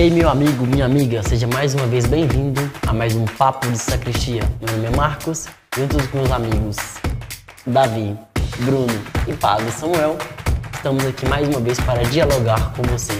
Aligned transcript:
aí, 0.00 0.10
meu 0.10 0.30
amigo, 0.30 0.66
minha 0.66 0.86
amiga, 0.86 1.22
seja 1.22 1.46
mais 1.46 1.74
uma 1.74 1.86
vez 1.86 2.06
bem-vindo 2.06 2.58
a 2.88 2.92
mais 2.92 3.14
um 3.14 3.26
Papo 3.26 3.70
de 3.70 3.76
Sacristia. 3.76 4.40
Meu 4.58 4.74
nome 4.74 4.86
é 4.86 4.96
Marcos, 4.96 5.46
juntos 5.76 6.06
com 6.06 6.16
meus 6.16 6.32
amigos 6.32 6.76
Davi, 7.66 8.16
Bruno 8.60 8.98
e 9.28 9.34
Padre 9.34 9.70
Samuel, 9.70 10.16
estamos 10.72 11.04
aqui 11.04 11.26
mais 11.26 11.46
uma 11.46 11.60
vez 11.60 11.78
para 11.80 12.02
dialogar 12.04 12.72
com 12.72 12.82
você. 12.84 13.12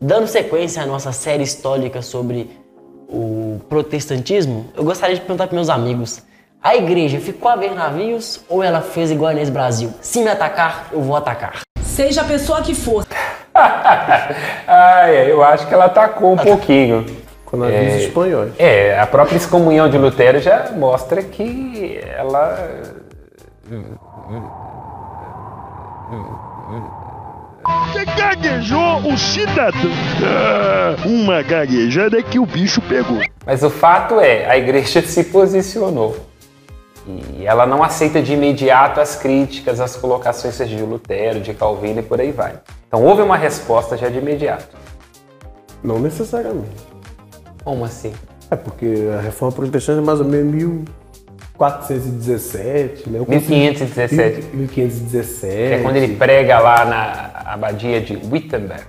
Dando 0.00 0.28
sequência 0.28 0.82
à 0.82 0.86
nossa 0.86 1.12
série 1.12 1.42
histórica 1.42 2.00
sobre 2.00 2.48
o 3.06 3.60
protestantismo, 3.68 4.70
eu 4.74 4.82
gostaria 4.82 5.14
de 5.14 5.20
perguntar 5.20 5.46
para 5.46 5.56
meus 5.56 5.68
amigos: 5.68 6.22
a 6.66 6.74
igreja 6.74 7.20
ficou 7.20 7.48
a 7.48 7.54
ver 7.54 7.72
navios 7.76 8.40
ou 8.48 8.60
ela 8.60 8.80
fez 8.80 9.12
igual 9.12 9.32
nesse 9.32 9.52
Brasil? 9.52 9.94
Se 10.00 10.20
me 10.20 10.28
atacar, 10.28 10.88
eu 10.92 11.00
vou 11.00 11.14
atacar. 11.14 11.60
Seja 11.80 12.22
a 12.22 12.24
pessoa 12.24 12.60
que 12.60 12.74
for. 12.74 13.06
Ai, 14.66 15.30
eu 15.30 15.44
acho 15.44 15.64
que 15.68 15.72
ela 15.72 15.84
atacou 15.84 16.32
um 16.32 16.36
pouquinho. 16.36 17.06
Com 17.44 17.56
navios 17.56 17.92
É. 17.92 17.98
espanhóis. 17.98 18.52
É, 18.58 18.98
a 18.98 19.06
própria 19.06 19.36
excomunhão 19.36 19.88
de 19.88 19.96
Lutero 19.96 20.40
já 20.40 20.72
mostra 20.72 21.22
que 21.22 22.00
ela. 22.16 22.58
Você 27.92 28.04
gaguejou 28.04 29.12
o 29.12 29.16
cidadão. 29.16 29.92
Ah, 30.24 30.96
uma 31.06 31.42
gaguejada 31.42 32.20
que 32.24 32.40
o 32.40 32.44
bicho 32.46 32.80
pegou. 32.82 33.20
Mas 33.46 33.62
o 33.62 33.70
fato 33.70 34.20
é, 34.20 34.50
a 34.50 34.58
igreja 34.58 35.00
se 35.06 35.22
posicionou. 35.24 36.16
E 37.06 37.46
ela 37.46 37.64
não 37.66 37.84
aceita 37.84 38.20
de 38.20 38.32
imediato 38.32 39.00
as 39.00 39.14
críticas, 39.16 39.78
as 39.80 39.94
colocações 39.94 40.54
seja 40.54 40.74
de 40.76 40.82
Lutero, 40.82 41.40
de 41.40 41.54
Calvino 41.54 42.00
e 42.00 42.02
por 42.02 42.20
aí 42.20 42.32
vai. 42.32 42.54
Então 42.88 43.04
houve 43.04 43.22
uma 43.22 43.36
resposta 43.36 43.96
já 43.96 44.08
de 44.08 44.18
imediato. 44.18 44.76
Não 45.84 46.00
necessariamente. 46.00 46.84
Como 47.62 47.84
assim? 47.84 48.12
É 48.50 48.56
porque 48.56 49.08
a 49.16 49.20
reforma 49.20 49.54
protestante 49.54 49.98
é 49.98 50.02
mais 50.02 50.18
ou 50.20 50.26
menos 50.26 50.52
1417, 50.52 53.08
né? 53.10 53.20
O 53.20 53.26
concílio- 53.26 53.58
1517. 53.58 54.56
1517. 54.56 55.56
Que 55.56 55.74
é 55.74 55.78
quando 55.82 55.96
ele 55.96 56.16
prega 56.16 56.58
lá 56.58 56.84
na 56.84 57.30
abadia 57.52 58.00
de 58.00 58.16
Wittenberg. 58.30 58.84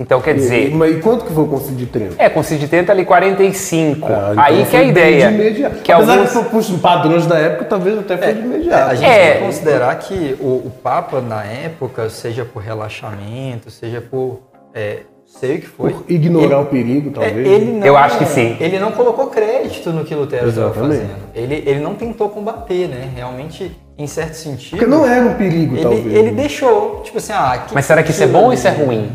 Então 0.00 0.20
quer 0.20 0.32
E, 0.32 0.38
dizer, 0.38 0.74
mas 0.74 0.96
e 0.96 1.00
quanto 1.00 1.24
que 1.24 1.32
foi 1.32 1.44
o 1.44 1.46
concílio 1.48 1.76
de 1.76 1.86
Trento? 1.86 2.14
é, 2.18 2.28
com 2.28 2.40
de 2.40 2.66
30 2.68 2.92
ali 2.92 3.04
45. 3.04 4.06
Ah, 4.06 4.28
então 4.32 4.44
Aí 4.44 4.64
que 4.66 4.76
é 4.76 4.78
a 4.78 4.82
ideia. 4.82 5.28
de 5.28 5.34
imediato. 5.34 5.76
Que 5.82 5.92
Apesar 5.92 6.12
alguns... 6.18 6.32
que 6.32 6.44
pros 6.44 6.70
padrões 6.70 7.26
da 7.26 7.38
época, 7.38 7.64
talvez 7.64 7.98
até 7.98 8.16
foi 8.16 8.34
de 8.34 8.40
imediato. 8.40 8.90
A 8.90 8.94
gente 8.94 9.08
É. 9.08 9.30
tem 9.32 9.40
que 9.40 9.46
considerar 9.46 9.98
que 9.98 10.36
o, 10.40 10.46
o 10.66 10.72
Papa, 10.82 11.20
na 11.20 11.44
época, 11.44 12.08
seja 12.10 12.44
por 12.44 12.62
relaxamento, 12.62 13.70
seja 13.70 14.00
por 14.00 14.40
é, 14.74 15.00
sei 15.26 15.56
o 15.56 15.60
que 15.60 15.66
foi. 15.68 15.90
Por 15.92 16.04
ignorar 16.10 16.56
ele, 16.58 16.62
o 16.62 16.66
perigo, 16.66 17.08
é, 17.10 17.12
talvez. 17.12 17.46
ele 17.46 17.72
não, 17.72 17.86
Eu 17.86 17.96
acho 17.96 18.18
que 18.18 18.26
sim. 18.26 18.56
Ele 18.60 18.78
não 18.78 18.92
colocou 18.92 19.26
crédito 19.28 19.90
no 19.90 20.04
que 20.04 20.14
Lutero 20.14 20.48
estava 20.48 20.72
fazendo. 20.72 21.10
Ele, 21.34 21.62
ele 21.66 21.80
não 21.80 21.94
tentou 21.94 22.28
combater, 22.28 22.88
né? 22.88 23.10
Realmente, 23.14 23.70
em 23.98 24.06
certo 24.06 24.34
sentido. 24.34 24.70
Porque 24.78 24.86
não 24.86 25.06
era 25.06 25.24
um 25.26 25.34
perigo, 25.34 25.74
ele, 25.74 25.82
talvez. 25.82 26.06
ele 26.14 26.30
deixou, 26.32 27.00
tipo 27.04 27.18
assim, 27.18 27.32
ah. 27.32 27.66
Mas 27.72 27.84
será 27.84 28.02
que 28.02 28.10
isso 28.10 28.22
é 28.22 28.26
bom 28.26 28.44
ou 28.46 28.52
isso 28.52 28.66
é 28.66 28.70
ruim? 28.70 29.10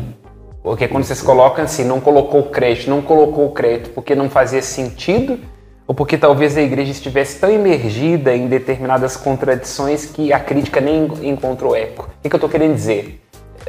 Porque 0.68 0.86
quando 0.86 1.04
vocês 1.04 1.22
colocam 1.22 1.64
assim, 1.64 1.82
não 1.82 1.98
colocou 1.98 2.42
crédito, 2.42 2.90
não 2.90 3.00
colocou 3.00 3.50
crédito 3.52 3.88
porque 3.94 4.14
não 4.14 4.28
fazia 4.28 4.60
sentido? 4.60 5.40
Ou 5.86 5.94
porque 5.94 6.18
talvez 6.18 6.58
a 6.58 6.60
igreja 6.60 6.92
estivesse 6.92 7.40
tão 7.40 7.50
imergida 7.50 8.36
em 8.36 8.46
determinadas 8.48 9.16
contradições 9.16 10.04
que 10.04 10.30
a 10.30 10.38
crítica 10.38 10.78
nem 10.78 11.10
encontrou 11.22 11.74
eco? 11.74 12.02
O 12.02 12.22
que, 12.22 12.28
que 12.28 12.34
eu 12.34 12.36
estou 12.36 12.50
querendo 12.50 12.74
dizer? 12.74 13.18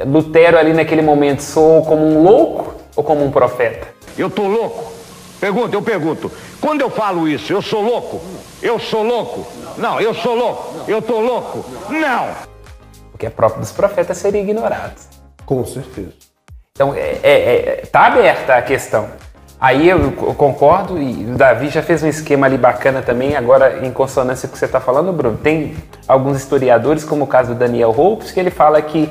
Lutero 0.04 0.58
ali 0.58 0.74
naquele 0.74 1.00
momento 1.00 1.40
soou 1.40 1.86
como 1.86 2.04
um 2.04 2.22
louco 2.22 2.74
ou 2.94 3.02
como 3.02 3.24
um 3.24 3.30
profeta? 3.30 3.88
Eu 4.18 4.28
tô 4.28 4.46
louco? 4.46 4.92
Pergunta, 5.40 5.74
eu 5.74 5.80
pergunto. 5.80 6.30
Quando 6.60 6.82
eu 6.82 6.90
falo 6.90 7.26
isso, 7.26 7.50
eu 7.50 7.62
sou 7.62 7.80
louco? 7.80 8.20
Eu 8.60 8.78
sou 8.78 9.02
louco? 9.02 9.46
Não, 9.78 9.98
eu 9.98 10.12
sou 10.12 10.34
louco. 10.34 10.74
Eu 10.86 11.00
tô 11.00 11.18
louco? 11.18 11.64
Não! 11.88 12.28
Porque 13.10 13.24
é 13.24 13.30
próprio 13.30 13.62
dos 13.62 13.72
profetas 13.72 14.18
serem 14.18 14.42
ignorados. 14.42 15.08
Com 15.46 15.64
certeza. 15.64 16.29
Então, 16.80 16.94
é, 16.94 17.18
é, 17.22 17.32
é- 17.32 17.82
tá 17.92 18.06
aberta 18.06 18.54
a 18.54 18.62
questão. 18.62 19.08
Aí 19.60 19.86
eu 19.86 20.12
co- 20.12 20.32
concordo 20.32 20.96
e 20.96 21.26
o 21.30 21.36
Davi 21.36 21.68
já 21.68 21.82
fez 21.82 22.02
um 22.02 22.06
esquema 22.08 22.46
ali 22.46 22.56
bacana 22.56 23.02
também, 23.02 23.36
agora 23.36 23.86
em 23.86 23.90
consonância 23.92 24.48
com 24.48 24.52
o 24.52 24.54
que 24.54 24.58
você 24.58 24.64
está 24.64 24.80
falando, 24.80 25.12
Bruno. 25.12 25.36
Tem 25.36 25.76
alguns 26.08 26.38
historiadores, 26.38 27.04
como 27.04 27.24
o 27.24 27.26
caso 27.26 27.52
do 27.52 27.58
Daniel 27.58 27.90
Hopes, 27.94 28.32
que 28.32 28.40
ele 28.40 28.48
fala 28.50 28.80
que 28.80 29.10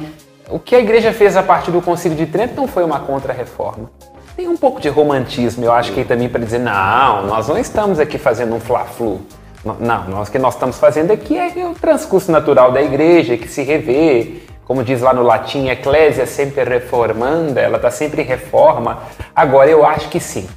o 0.49 0.57
que 0.57 0.75
a 0.75 0.79
igreja 0.79 1.13
fez 1.13 1.37
a 1.37 1.43
partir 1.43 1.69
do 1.69 1.79
Concílio 1.79 2.17
de 2.17 2.25
Trento 2.25 2.55
não 2.55 2.67
foi 2.67 2.83
uma 2.83 3.01
contra-reforma. 3.01 3.91
Tem 4.35 4.47
um 4.47 4.57
pouco 4.57 4.81
de 4.81 4.89
romantismo, 4.89 5.63
eu 5.63 5.71
acho 5.71 5.91
que 5.91 5.99
aí 5.99 6.05
também 6.07 6.27
para 6.27 6.43
dizer, 6.43 6.57
não, 6.57 7.27
nós 7.27 7.47
não 7.47 7.55
estamos 7.59 7.99
aqui 7.99 8.17
fazendo 8.17 8.55
um 8.55 8.59
fla-flu. 8.59 9.21
Não, 9.63 10.05
nós, 10.07 10.27
o 10.27 10.31
que 10.31 10.39
nós 10.39 10.55
estamos 10.55 10.79
fazendo 10.79 11.11
aqui 11.11 11.37
é 11.37 11.67
o 11.67 11.75
transcurso 11.75 12.31
natural 12.31 12.71
da 12.71 12.81
igreja, 12.81 13.37
que 13.37 13.47
se 13.47 13.61
revê, 13.61 14.41
como 14.69 14.83
diz 14.83 15.01
lá 15.01 15.15
no 15.15 15.23
latim, 15.23 15.67
ecclesia 15.67 16.27
sempre 16.27 16.63
reformanda, 16.63 17.59
ela 17.59 17.77
está 17.77 17.89
sempre 17.89 18.21
em 18.21 18.25
reforma. 18.25 18.99
Agora, 19.35 19.67
eu 19.67 19.83
acho 19.83 20.09
que 20.09 20.19
sim. 20.19 20.47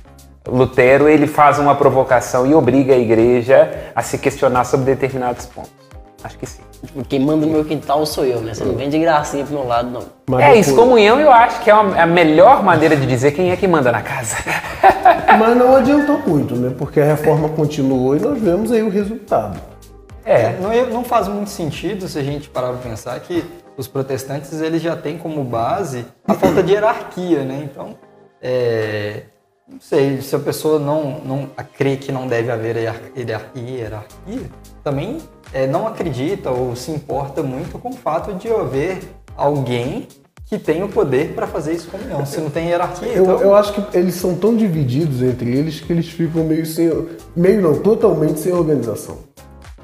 Lutero 0.46 1.08
ele 1.08 1.26
faz 1.26 1.58
uma 1.58 1.74
provocação 1.74 2.46
e 2.46 2.54
obriga 2.54 2.92
a 2.92 2.98
igreja 2.98 3.72
a 3.96 4.02
se 4.02 4.18
questionar 4.18 4.64
sobre 4.64 4.84
determinados 4.84 5.46
pontos. 5.46 5.72
Acho 6.22 6.36
que 6.36 6.44
sim. 6.44 6.60
Tipo, 6.84 7.02
quem 7.06 7.20
manda 7.20 7.46
no 7.46 7.52
meu 7.52 7.64
quintal 7.64 8.04
sou 8.04 8.26
eu, 8.26 8.42
né? 8.42 8.52
Você 8.52 8.62
não 8.64 8.74
vem 8.74 8.90
de 8.90 8.98
gracinha 8.98 9.46
pro 9.46 9.54
meu 9.54 9.66
lado, 9.66 9.88
não. 9.90 10.02
Mas 10.28 10.40
é, 10.44 10.56
excomunhão 10.58 11.18
eu 11.18 11.32
acho 11.32 11.62
que 11.62 11.70
é 11.70 11.74
uma- 11.74 11.98
a 12.02 12.06
melhor 12.06 12.62
maneira 12.62 12.94
de 12.94 13.06
dizer 13.06 13.32
quem 13.32 13.50
é 13.50 13.56
que 13.56 13.66
manda 13.66 13.90
na 13.90 14.02
casa. 14.02 14.36
Mas 15.40 15.56
não 15.56 15.74
adiantou 15.74 16.18
muito, 16.26 16.54
né? 16.54 16.74
Porque 16.76 17.00
a 17.00 17.04
reforma 17.06 17.48
continuou 17.48 18.14
e 18.14 18.20
nós 18.20 18.38
vemos 18.38 18.70
aí 18.72 18.82
o 18.82 18.90
resultado. 18.90 19.58
É, 20.22 20.50
Não, 20.60 20.70
não 20.98 21.02
faz 21.02 21.26
muito 21.28 21.48
sentido 21.48 22.06
se 22.06 22.18
a 22.18 22.22
gente 22.22 22.48
parar 22.50 22.68
para 22.74 22.90
pensar 22.90 23.18
que 23.20 23.42
os 23.76 23.88
protestantes 23.88 24.60
eles 24.60 24.82
já 24.82 24.96
têm 24.96 25.16
como 25.18 25.42
base 25.44 26.04
a 26.26 26.34
falta 26.34 26.62
de 26.62 26.72
hierarquia, 26.72 27.42
né? 27.44 27.68
Então, 27.70 27.94
é, 28.40 29.22
não 29.68 29.80
sei, 29.80 30.20
se 30.20 30.34
a 30.36 30.38
pessoa 30.38 30.78
não, 30.78 31.20
não 31.20 31.48
crê 31.76 31.96
que 31.96 32.12
não 32.12 32.26
deve 32.26 32.50
haver 32.50 32.76
hierar- 32.76 33.00
hierar- 33.16 33.50
hierarquia, 33.56 34.50
também 34.84 35.18
é, 35.52 35.66
não 35.66 35.86
acredita 35.86 36.50
ou 36.50 36.74
se 36.76 36.90
importa 36.90 37.42
muito 37.42 37.78
com 37.78 37.90
o 37.90 37.94
fato 37.96 38.34
de 38.34 38.48
haver 38.50 38.98
alguém 39.36 40.06
que 40.46 40.58
tem 40.58 40.82
o 40.82 40.88
poder 40.88 41.32
para 41.34 41.46
fazer 41.46 41.72
isso 41.72 41.88
comunhão. 41.88 42.26
Se 42.26 42.38
não 42.38 42.50
tem 42.50 42.68
hierarquia, 42.68 43.08
Eu, 43.08 43.22
então... 43.24 43.40
eu 43.40 43.54
acho 43.54 43.72
que 43.72 43.96
eles 43.96 44.14
são 44.16 44.34
tão 44.36 44.54
divididos 44.54 45.22
entre 45.22 45.56
eles 45.56 45.80
que 45.80 45.90
eles 45.90 46.08
ficam 46.08 46.44
meio 46.44 46.66
sem. 46.66 46.90
meio 47.34 47.62
não, 47.62 47.78
totalmente 47.78 48.38
sem 48.40 48.52
organização. 48.52 49.16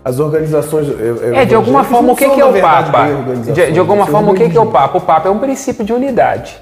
As 0.05 0.19
organizações. 0.19 0.89
É, 1.35 1.45
de 1.45 1.55
alguma 1.55 1.85
forma, 1.85 2.13
o 2.13 2.17
que, 2.17 2.29
que 2.29 2.41
é 2.41 2.45
o 2.45 2.61
Papa? 2.61 3.07
De, 3.53 3.73
de 3.73 3.79
alguma 3.79 4.07
forma, 4.07 4.33
o 4.33 4.35
que, 4.35 4.49
que 4.49 4.57
é 4.57 4.61
o 4.61 4.71
Papa? 4.71 4.99
O 4.99 5.01
Papa 5.01 5.29
é 5.29 5.31
um 5.31 5.39
princípio 5.39 5.85
de 5.85 5.93
unidade. 5.93 6.59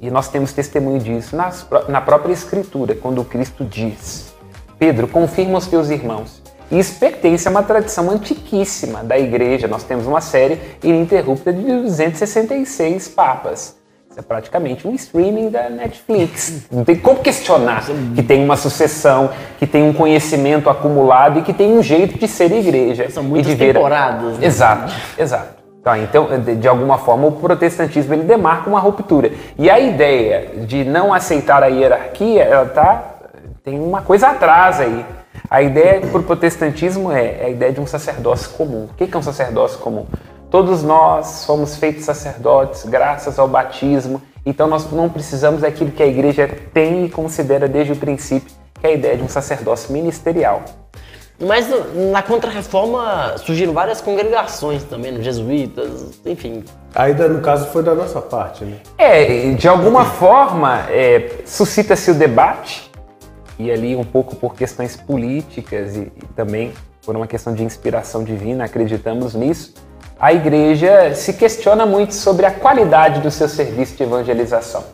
E 0.00 0.10
nós 0.10 0.28
temos 0.28 0.52
testemunho 0.52 0.98
disso 0.98 1.36
nas 1.36 1.64
na 1.88 2.00
própria 2.00 2.32
Escritura, 2.32 2.94
quando 2.94 3.22
Cristo 3.24 3.64
diz: 3.64 4.34
Pedro, 4.78 5.06
confirma 5.06 5.58
os 5.58 5.66
teus 5.66 5.90
irmãos. 5.90 6.42
E 6.72 6.78
isso 6.78 6.98
pertence 6.98 7.46
a 7.46 7.50
uma 7.50 7.62
tradição 7.62 8.10
antiquíssima 8.10 9.04
da 9.04 9.18
igreja. 9.18 9.68
Nós 9.68 9.84
temos 9.84 10.06
uma 10.06 10.22
série 10.22 10.58
ininterrupta 10.82 11.52
de 11.52 11.62
266 11.62 13.08
papas. 13.08 13.76
Isso 14.12 14.20
é 14.20 14.22
praticamente 14.22 14.86
um 14.86 14.94
streaming 14.94 15.48
da 15.48 15.70
Netflix. 15.70 16.66
Não 16.70 16.84
tem 16.84 16.96
como 16.96 17.20
questionar 17.20 17.82
que 18.14 18.22
tem 18.22 18.44
uma 18.44 18.58
sucessão, 18.58 19.30
que 19.58 19.66
tem 19.66 19.82
um 19.82 19.94
conhecimento 19.94 20.68
acumulado 20.68 21.38
e 21.38 21.42
que 21.42 21.54
tem 21.54 21.72
um 21.72 21.82
jeito 21.82 22.18
de 22.18 22.28
ser 22.28 22.52
igreja. 22.52 23.08
São 23.08 23.22
muitas 23.22 23.56
temporadas, 23.56 24.36
né? 24.36 24.46
Exato, 24.46 24.92
exato. 25.16 25.62
Tá, 25.82 25.98
então, 25.98 26.28
de, 26.40 26.56
de 26.56 26.68
alguma 26.68 26.98
forma, 26.98 27.26
o 27.26 27.32
protestantismo 27.32 28.12
ele 28.12 28.24
demarca 28.24 28.68
uma 28.68 28.78
ruptura. 28.78 29.32
E 29.58 29.70
a 29.70 29.80
ideia 29.80 30.58
de 30.66 30.84
não 30.84 31.14
aceitar 31.14 31.62
a 31.62 31.68
hierarquia, 31.68 32.42
ela 32.42 32.66
tá, 32.66 33.14
tem 33.64 33.80
uma 33.80 34.02
coisa 34.02 34.28
atrás 34.28 34.78
aí. 34.78 35.06
A 35.48 35.62
ideia 35.62 36.02
para 36.02 36.20
o 36.20 36.22
protestantismo 36.22 37.10
é, 37.10 37.38
é 37.40 37.44
a 37.46 37.48
ideia 37.48 37.72
de 37.72 37.80
um 37.80 37.86
sacerdócio 37.86 38.50
comum. 38.50 38.88
O 38.90 38.94
que 38.94 39.06
que 39.06 39.16
é 39.16 39.18
um 39.18 39.22
sacerdócio 39.22 39.78
comum? 39.78 40.04
Todos 40.52 40.82
nós 40.82 41.46
fomos 41.46 41.76
feitos 41.76 42.04
sacerdotes 42.04 42.84
graças 42.84 43.38
ao 43.38 43.48
batismo, 43.48 44.20
então 44.44 44.66
nós 44.66 44.92
não 44.92 45.08
precisamos 45.08 45.62
daquilo 45.62 45.90
que 45.90 46.02
a 46.02 46.06
igreja 46.06 46.46
tem 46.74 47.06
e 47.06 47.08
considera 47.08 47.66
desde 47.66 47.94
o 47.94 47.96
princípio, 47.96 48.54
que 48.78 48.86
é 48.86 48.90
a 48.90 48.92
ideia 48.92 49.16
de 49.16 49.22
um 49.22 49.28
sacerdócio 49.28 49.90
ministerial. 49.94 50.62
Mas 51.40 51.68
na 52.12 52.20
Contra-Reforma 52.20 53.34
surgiram 53.38 53.72
várias 53.72 54.02
congregações 54.02 54.84
também, 54.84 55.12
né? 55.12 55.22
jesuítas, 55.22 56.20
enfim. 56.26 56.62
Aí, 56.94 57.14
no 57.14 57.40
caso, 57.40 57.68
foi 57.68 57.82
da 57.82 57.94
nossa 57.94 58.20
parte, 58.20 58.62
né? 58.62 58.76
É, 58.98 59.52
de 59.54 59.66
alguma 59.66 60.04
forma, 60.04 60.80
é, 60.90 61.30
suscita-se 61.46 62.10
o 62.10 62.14
debate, 62.14 62.92
e 63.58 63.70
ali 63.70 63.96
um 63.96 64.04
pouco 64.04 64.36
por 64.36 64.54
questões 64.54 64.98
políticas 64.98 65.96
e, 65.96 66.12
e 66.14 66.26
também 66.36 66.74
por 67.06 67.16
uma 67.16 67.26
questão 67.26 67.54
de 67.54 67.64
inspiração 67.64 68.22
divina, 68.22 68.64
acreditamos 68.64 69.34
nisso, 69.34 69.74
a 70.18 70.32
igreja 70.32 71.14
se 71.14 71.32
questiona 71.32 71.84
muito 71.84 72.14
sobre 72.14 72.46
a 72.46 72.50
qualidade 72.50 73.20
do 73.20 73.30
seu 73.30 73.48
serviço 73.48 73.96
de 73.96 74.02
evangelização. 74.04 74.84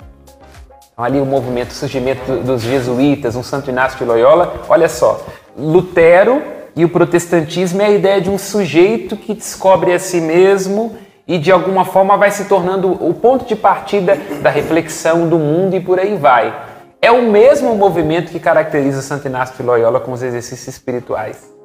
Então, 0.92 1.04
ali 1.04 1.20
o 1.20 1.26
movimento, 1.26 1.70
o 1.70 1.74
surgimento 1.74 2.24
do- 2.24 2.40
dos 2.42 2.62
jesuítas, 2.62 3.36
um 3.36 3.42
Santo 3.42 3.70
Inácio 3.70 3.98
de 3.98 4.04
Loyola, 4.04 4.62
olha 4.68 4.88
só, 4.88 5.20
Lutero 5.56 6.42
e 6.74 6.84
o 6.84 6.88
protestantismo 6.88 7.82
é 7.82 7.86
a 7.86 7.90
ideia 7.90 8.20
de 8.20 8.30
um 8.30 8.38
sujeito 8.38 9.16
que 9.16 9.34
descobre 9.34 9.92
a 9.92 9.98
si 9.98 10.20
mesmo 10.20 10.96
e 11.26 11.36
de 11.38 11.52
alguma 11.52 11.84
forma 11.84 12.16
vai 12.16 12.30
se 12.30 12.46
tornando 12.46 12.90
o 12.90 13.12
ponto 13.12 13.44
de 13.44 13.54
partida 13.54 14.16
da 14.40 14.48
reflexão 14.50 15.28
do 15.28 15.38
mundo 15.38 15.76
e 15.76 15.80
por 15.80 16.00
aí 16.00 16.16
vai. 16.16 16.54
É 17.02 17.12
o 17.12 17.22
mesmo 17.30 17.74
movimento 17.74 18.32
que 18.32 18.40
caracteriza 18.40 19.00
o 19.00 19.02
Santo 19.02 19.26
Inácio 19.28 19.54
de 19.56 19.62
Loyola 19.62 20.00
com 20.00 20.12
os 20.12 20.22
exercícios 20.22 20.68
espirituais. 20.68 21.57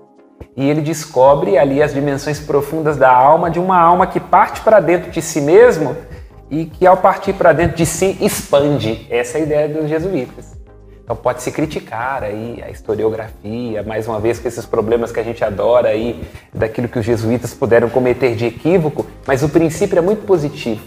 E 0.56 0.70
ele 0.70 0.82
descobre 0.82 1.58
ali 1.58 1.82
as 1.82 1.94
dimensões 1.94 2.40
profundas 2.40 2.98
da 2.98 3.12
alma, 3.12 3.50
de 3.50 3.60
uma 3.60 3.80
alma 3.80 4.08
que 4.08 4.20
parte 4.20 4.62
para 4.62 4.80
dentro 4.80 5.12
de 5.12 5.22
si 5.22 5.42
mesmo 5.42 5.96
e 6.50 6.66
que 6.66 6.86
ao 6.86 6.98
partir 6.98 7.34
para 7.34 7.54
dentro 7.54 7.76
de 7.76 7.86
si 7.86 8.18
expande. 8.22 9.08
Essa 9.10 9.38
é 9.38 9.42
a 9.42 9.44
ideia 9.44 9.70
dos 9.70 9.90
jesuítas. 9.90 10.54
Então 11.04 11.16
pode 11.16 11.42
se 11.42 11.52
criticar 11.52 12.24
aí 12.24 12.64
a 12.66 12.70
historiografia, 12.70 13.84
mais 13.84 14.08
uma 14.08 14.20
vez 14.20 14.40
com 14.40 14.48
esses 14.48 14.66
problemas 14.66 15.12
que 15.12 15.20
a 15.20 15.24
gente 15.24 15.44
adora 15.44 15.90
aí, 15.90 16.24
daquilo 16.54 16.88
que 16.88 16.98
os 16.98 17.06
jesuítas 17.06 17.54
puderam 17.54 17.90
cometer 17.90 18.36
de 18.36 18.46
equívoco, 18.46 19.06
mas 19.28 19.44
o 19.44 19.50
princípio 19.50 19.98
é 19.98 20.02
muito 20.02 20.26
positivo. 20.26 20.82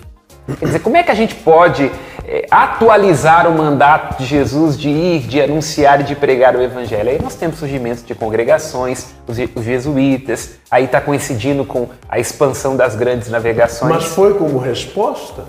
Quer 0.59 0.65
dizer, 0.67 0.79
como 0.81 0.97
é 0.97 1.03
que 1.03 1.11
a 1.11 1.15
gente 1.15 1.35
pode 1.35 1.91
eh, 2.25 2.47
atualizar 2.51 3.49
o 3.49 3.53
mandato 3.53 4.19
de 4.19 4.25
Jesus 4.25 4.79
de 4.79 4.89
ir, 4.89 5.21
de 5.23 5.41
anunciar 5.41 6.01
e 6.01 6.05
de 6.05 6.15
pregar 6.15 6.55
o 6.55 6.63
evangelho? 6.63 7.11
Aí 7.11 7.21
nós 7.21 7.35
temos 7.35 7.59
surgimento 7.59 8.05
de 8.05 8.15
congregações, 8.15 9.09
os, 9.27 9.37
os 9.55 9.65
jesuítas, 9.65 10.53
aí 10.71 10.85
está 10.85 11.01
coincidindo 11.01 11.65
com 11.65 11.89
a 12.09 12.19
expansão 12.19 12.77
das 12.77 12.95
grandes 12.95 13.29
navegações. 13.29 13.93
Mas 13.93 14.05
foi 14.05 14.35
como 14.35 14.59
resposta? 14.59 15.45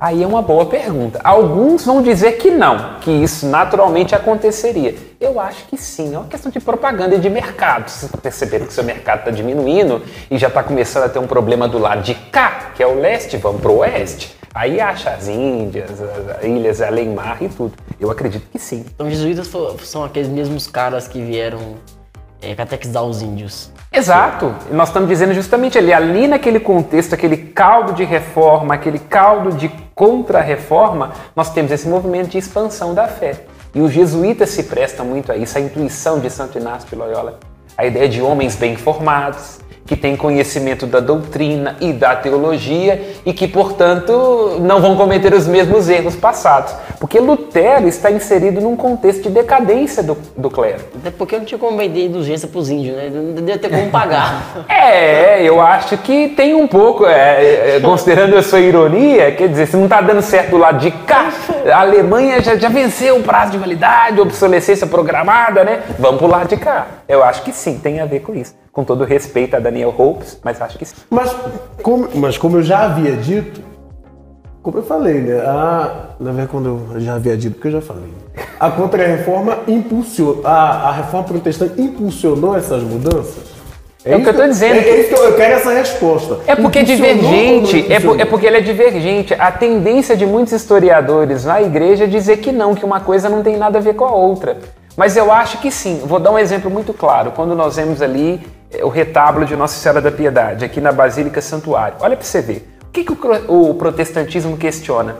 Aí 0.00 0.22
é 0.22 0.26
uma 0.26 0.40
boa 0.40 0.64
pergunta. 0.64 1.20
Alguns 1.22 1.84
vão 1.84 2.00
dizer 2.00 2.38
que 2.38 2.50
não, 2.50 2.98
que 3.00 3.10
isso 3.10 3.46
naturalmente 3.46 4.14
aconteceria. 4.14 4.94
Eu 5.20 5.38
acho 5.38 5.66
que 5.66 5.76
sim, 5.76 6.14
é 6.14 6.18
uma 6.18 6.26
questão 6.26 6.50
de 6.50 6.58
propaganda 6.58 7.16
e 7.16 7.18
de 7.18 7.28
mercado. 7.28 7.90
Vocês 7.90 8.10
perceberam 8.22 8.64
que 8.64 8.72
seu 8.72 8.82
mercado 8.82 9.18
está 9.18 9.30
diminuindo 9.30 10.00
e 10.30 10.38
já 10.38 10.48
está 10.48 10.62
começando 10.62 11.04
a 11.04 11.08
ter 11.10 11.18
um 11.18 11.26
problema 11.26 11.68
do 11.68 11.76
lado 11.78 12.00
de 12.00 12.14
cá, 12.14 12.70
que 12.74 12.82
é 12.82 12.86
o 12.86 12.98
leste, 12.98 13.36
vamos 13.36 13.60
para 13.60 13.70
o 13.70 13.76
oeste. 13.80 14.34
Aí 14.54 14.80
acha 14.80 15.10
as 15.10 15.28
Índias, 15.28 15.90
as 15.90 16.36
as 16.38 16.44
ilhas 16.44 16.80
além 16.80 17.10
mar 17.10 17.36
e 17.42 17.50
tudo. 17.50 17.74
Eu 18.00 18.10
acredito 18.10 18.48
que 18.50 18.58
sim. 18.58 18.86
Então, 18.94 19.06
os 19.06 19.12
jesuítas 19.12 19.50
são 19.84 20.02
aqueles 20.02 20.28
mesmos 20.28 20.66
caras 20.66 21.06
que 21.06 21.20
vieram 21.20 21.74
é, 22.40 22.54
catequizar 22.54 23.04
os 23.04 23.20
índios. 23.20 23.70
Exato. 23.92 24.54
E 24.70 24.74
nós 24.74 24.88
estamos 24.88 25.08
dizendo 25.08 25.34
justamente 25.34 25.76
ali, 25.76 25.92
ali 25.92 26.26
naquele 26.26 26.58
contexto, 26.58 27.12
aquele 27.14 27.36
caldo 27.36 27.92
de 27.92 28.04
reforma, 28.04 28.74
aquele 28.74 28.98
caldo 28.98 29.52
de 29.52 29.68
contra-reforma, 30.00 31.12
nós 31.36 31.52
temos 31.52 31.70
esse 31.70 31.86
movimento 31.86 32.30
de 32.30 32.38
expansão 32.38 32.94
da 32.94 33.06
fé. 33.06 33.44
E 33.74 33.82
os 33.82 33.92
jesuítas 33.92 34.48
se 34.48 34.62
prestam 34.62 35.04
muito 35.04 35.30
a 35.30 35.36
isso, 35.36 35.58
a 35.58 35.60
intuição 35.60 36.18
de 36.18 36.30
Santo 36.30 36.56
Inácio 36.56 36.88
de 36.88 36.96
Loyola, 36.96 37.38
a 37.76 37.84
ideia 37.84 38.08
de 38.08 38.22
homens 38.22 38.56
bem 38.56 38.76
formados, 38.76 39.60
que 39.90 39.96
têm 39.96 40.14
conhecimento 40.14 40.86
da 40.86 41.00
doutrina 41.00 41.74
e 41.80 41.92
da 41.92 42.14
teologia 42.14 43.16
e 43.26 43.32
que, 43.32 43.48
portanto, 43.48 44.58
não 44.60 44.80
vão 44.80 44.94
cometer 44.94 45.34
os 45.34 45.48
mesmos 45.48 45.88
erros 45.88 46.14
passados. 46.14 46.72
Porque 47.00 47.18
Lutero 47.18 47.88
está 47.88 48.08
inserido 48.08 48.60
num 48.60 48.76
contexto 48.76 49.24
de 49.24 49.30
decadência 49.30 50.00
do, 50.00 50.16
do 50.36 50.48
clero. 50.48 50.84
Até 50.94 51.10
porque 51.10 51.36
não 51.36 51.44
tinha 51.44 51.58
como 51.58 51.76
vender 51.76 52.06
indulgência 52.06 52.46
pros 52.46 52.70
índios, 52.70 52.96
né? 52.96 53.10
Não 53.12 53.34
devia 53.34 53.58
ter 53.58 53.68
como 53.68 53.90
pagar. 53.90 54.64
É, 54.80 55.42
eu 55.42 55.60
acho 55.60 55.98
que 55.98 56.28
tem 56.28 56.54
um 56.54 56.66
pouco, 56.66 57.04
é, 57.04 57.76
é, 57.76 57.80
considerando 57.80 58.36
a 58.36 58.42
sua 58.42 58.60
ironia, 58.60 59.32
quer 59.32 59.48
dizer, 59.48 59.66
se 59.66 59.76
não 59.76 59.84
está 59.84 60.00
dando 60.00 60.22
certo 60.22 60.50
do 60.50 60.56
lado 60.56 60.78
de 60.78 60.90
cá, 60.90 61.30
a 61.70 61.80
Alemanha 61.80 62.40
já, 62.40 62.56
já 62.56 62.68
venceu 62.68 63.16
o 63.16 63.22
prazo 63.22 63.52
de 63.52 63.58
validade, 63.58 64.20
obsolescência 64.20 64.86
programada, 64.86 65.64
né? 65.64 65.82
Vamos 65.98 66.18
pro 66.18 66.28
lado 66.28 66.48
de 66.48 66.56
cá. 66.56 66.86
Eu 67.06 67.22
acho 67.22 67.42
que 67.42 67.52
sim, 67.52 67.78
tem 67.78 68.00
a 68.00 68.06
ver 68.06 68.20
com 68.20 68.34
isso. 68.34 68.54
Com 68.72 68.84
todo 68.84 69.04
respeito 69.04 69.56
a 69.56 69.58
Daniel 69.58 69.92
Hopes, 69.96 70.38
mas 70.44 70.60
acho 70.62 70.78
que 70.78 70.84
sim. 70.84 70.94
Mas 71.10 71.34
como, 71.82 72.08
mas 72.14 72.38
como 72.38 72.58
eu 72.58 72.62
já 72.62 72.84
havia 72.84 73.16
dito, 73.16 73.60
como 74.62 74.78
eu 74.78 74.82
falei, 74.82 75.14
né? 75.20 75.40
A, 75.40 76.10
na 76.20 76.30
verdade, 76.30 76.48
quando 76.50 76.80
eu 76.92 77.00
já 77.00 77.14
havia 77.14 77.36
dito, 77.36 77.54
porque 77.54 77.68
eu 77.68 77.72
já 77.72 77.80
falei. 77.80 78.04
A 78.60 78.70
contra-reforma 78.70 79.58
impulsionou, 79.66 80.42
a, 80.44 80.88
a 80.88 80.92
reforma 80.92 81.26
protestante 81.26 81.80
impulsionou 81.80 82.56
essas 82.56 82.82
mudanças? 82.82 83.50
É 84.04 84.16
o 84.16 84.22
que 84.22 84.28
eu 84.28 84.34
tô 84.36 84.46
dizendo. 84.46 84.76
É, 84.76 84.88
é 84.88 85.00
isso 85.00 85.08
que 85.08 85.14
eu, 85.14 85.24
eu 85.24 85.36
quero 85.36 85.54
essa 85.54 85.72
resposta. 85.72 86.38
É 86.46 86.54
porque 86.56 86.78
é 86.78 86.82
divergente, 86.84 87.92
é, 87.92 88.00
por- 88.00 88.20
é 88.20 88.24
porque 88.24 88.46
ele 88.46 88.56
é 88.58 88.60
divergente. 88.60 89.34
A 89.34 89.50
tendência 89.52 90.16
de 90.16 90.24
muitos 90.24 90.52
historiadores 90.54 91.44
na 91.44 91.60
igreja 91.60 92.04
é 92.04 92.06
dizer 92.06 92.38
que 92.38 92.50
não, 92.52 92.74
que 92.74 92.84
uma 92.84 93.00
coisa 93.00 93.28
não 93.28 93.42
tem 93.42 93.56
nada 93.58 93.78
a 93.78 93.80
ver 93.80 93.94
com 93.94 94.04
a 94.04 94.12
outra. 94.12 94.56
Mas 94.96 95.16
eu 95.16 95.30
acho 95.32 95.58
que 95.58 95.70
sim. 95.70 96.00
Vou 96.04 96.18
dar 96.20 96.30
um 96.30 96.38
exemplo 96.38 96.70
muito 96.70 96.94
claro. 96.94 97.32
Quando 97.32 97.54
nós 97.54 97.76
vemos 97.76 98.00
ali 98.00 98.40
o 98.82 98.88
retábulo 98.88 99.44
de 99.44 99.56
Nossa 99.56 99.78
Senhora 99.78 100.00
da 100.00 100.10
Piedade, 100.10 100.64
aqui 100.64 100.80
na 100.80 100.92
Basílica 100.92 101.40
Santuário. 101.40 101.96
Olha 102.00 102.16
para 102.16 102.24
você 102.24 102.40
ver. 102.40 102.68
O 102.84 102.92
que, 102.92 103.04
que 103.04 103.12
o, 103.12 103.70
o 103.70 103.74
protestantismo 103.74 104.56
questiona? 104.56 105.16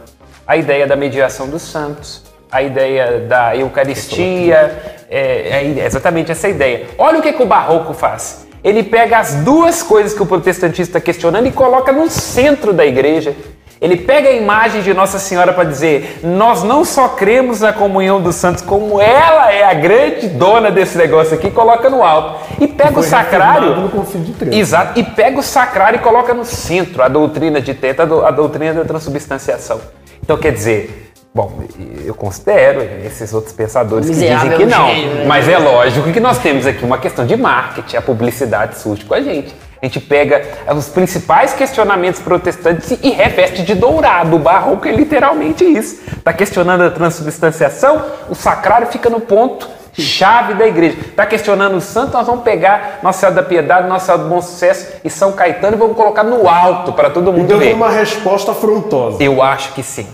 A 0.47 0.57
ideia 0.57 0.87
da 0.87 0.97
mediação 0.97 1.49
dos 1.49 1.63
santos, 1.63 2.25
a 2.51 2.63
ideia 2.63 3.21
da 3.21 3.57
Eucaristia, 3.57 5.07
é, 5.09 5.63
é 5.63 5.87
exatamente 5.87 6.33
essa 6.33 6.49
ideia. 6.49 6.89
Olha 6.99 7.19
o 7.19 7.23
que, 7.23 7.33
que 7.33 7.43
o 7.43 7.47
Barroco 7.47 7.93
faz. 7.93 8.47
Ele 8.63 8.83
pega 8.83 9.19
as 9.19 9.35
duas 9.37 9.83
coisas 9.83 10.13
que 10.13 10.23
o 10.23 10.27
protestantista 10.27 10.99
está 10.99 11.01
questionando 11.01 11.47
e 11.47 11.53
coloca 11.53 11.93
no 11.93 12.11
centro 12.11 12.73
da 12.73 12.85
igreja. 12.85 13.35
Ele 13.81 13.97
pega 13.97 14.29
a 14.29 14.33
imagem 14.33 14.83
de 14.83 14.93
Nossa 14.93 15.19
Senhora 15.19 15.53
para 15.55 15.65
dizer: 15.65 16.21
nós 16.23 16.63
não 16.63 16.85
só 16.85 17.09
cremos 17.09 17.61
na 17.61 17.73
comunhão 17.73 18.21
dos 18.21 18.35
santos, 18.35 18.63
como 18.63 19.01
ela 19.01 19.51
é 19.51 19.65
a 19.65 19.73
grande 19.73 20.29
dona 20.29 20.71
desse 20.71 20.99
negócio 20.99 21.35
aqui, 21.35 21.51
coloca 21.51 21.89
no 21.89 22.03
alto. 22.03 22.41
E 22.61 22.67
pega 22.69 22.91
o 22.91 22.95
Foi 22.95 23.03
sacrário. 23.05 23.61
reafirmado 23.69 23.81
no 23.81 23.89
Concílio 23.89 24.27
de 24.27 24.33
Trento. 24.35 24.55
Exato. 24.57 25.01
E 25.01 25.03
pega 25.03 25.39
o 25.39 25.43
sacrário 25.43 25.97
e 25.97 26.01
coloca 26.03 26.35
no 26.35 26.45
centro 26.45 27.03
a 27.03 27.09
doutrina 27.09 27.59
de 27.61 27.73
Teta, 27.73 28.03
a 28.03 28.07
dou- 28.07 28.27
a 28.27 28.31
doutrina 28.31 28.75
da 28.75 28.85
transubstanciação. 28.85 29.81
Então 30.23 30.37
quer 30.37 30.53
dizer, 30.53 31.11
bom, 31.35 31.61
eu 32.05 32.15
considero 32.15 32.83
esses 33.07 33.33
outros 33.33 33.55
pensadores 33.55 34.07
que 34.09 34.13
dizem 34.13 34.29
Miserável 34.31 34.59
que 34.59 34.67
não. 34.67 34.87
gênio, 34.89 35.15
né? 35.15 35.25
Mas 35.27 35.49
é 35.49 35.57
lógico 35.57 36.13
que 36.13 36.21
nós 36.21 36.37
temos 36.39 36.67
aqui 36.67 36.85
uma 36.85 36.99
questão 36.99 37.25
de 37.27 37.35
marketing, 37.35 37.97
a 37.97 38.03
publicidade 38.03 38.79
surge 38.79 39.05
com 39.07 39.15
a 39.15 39.23
gente. 39.23 39.55
A 39.83 39.87
gente 39.87 40.01
pega 40.01 40.43
os 40.77 40.89
principais 40.89 41.55
questionamentos 41.55 42.21
protestantes 42.21 42.91
e 43.03 43.11
reveste 43.11 43.63
de 43.63 43.75
dourado. 43.75 44.37
O 44.37 44.39
barroco 44.39 44.87
é 44.87 44.93
literalmente 44.93 45.65
isso. 45.65 46.01
Está 46.19 46.33
questionando 46.33 46.83
a 46.83 46.91
transubstanciação, 46.91 48.05
o 48.29 48.35
sacrário 48.35 48.87
fica 48.89 49.09
no 49.09 49.21
ponto 49.21 49.69
chave 49.93 50.55
da 50.55 50.67
igreja. 50.67 50.97
Está 51.01 51.27
questionando 51.27 51.77
o 51.77 51.81
santo, 51.81 52.13
nós 52.13 52.27
vamos 52.27 52.45
pegar 52.45 53.01
Nossa 53.03 53.21
Senhora 53.21 53.37
da 53.37 53.43
Piedade, 53.43 53.89
Nossa 53.89 54.07
Senhora 54.07 54.23
do 54.25 54.29
Bom 54.29 54.41
Sucesso 54.43 54.87
e 55.05 55.11
São 55.11 55.33
Caetano 55.33 55.77
e 55.77 55.79
vamos 55.79 55.97
colocar 55.97 56.23
no 56.23 56.49
alto 56.49 56.93
para 56.93 57.11
todo 57.11 57.33
mundo 57.33 57.45
Então 57.45 57.59
ver. 57.59 57.67
foi 57.67 57.75
uma 57.75 57.91
resposta 57.91 58.53
afrontosa. 58.53 59.23
Eu 59.23 59.43
acho 59.43 59.73
que 59.73 59.83
sim. 59.83 60.07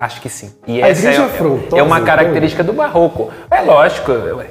Acho 0.00 0.20
que 0.20 0.28
sim. 0.28 0.52
E 0.66 0.82
A 0.82 0.88
essa 0.88 1.02
igreja 1.02 1.22
é, 1.22 1.24
afrontosa, 1.26 1.78
é 1.78 1.82
uma 1.82 1.96
então? 1.96 2.06
característica 2.06 2.64
do 2.64 2.72
barroco. 2.72 3.30
É 3.50 3.60
lógico. 3.60 4.10
ué. 4.10 4.46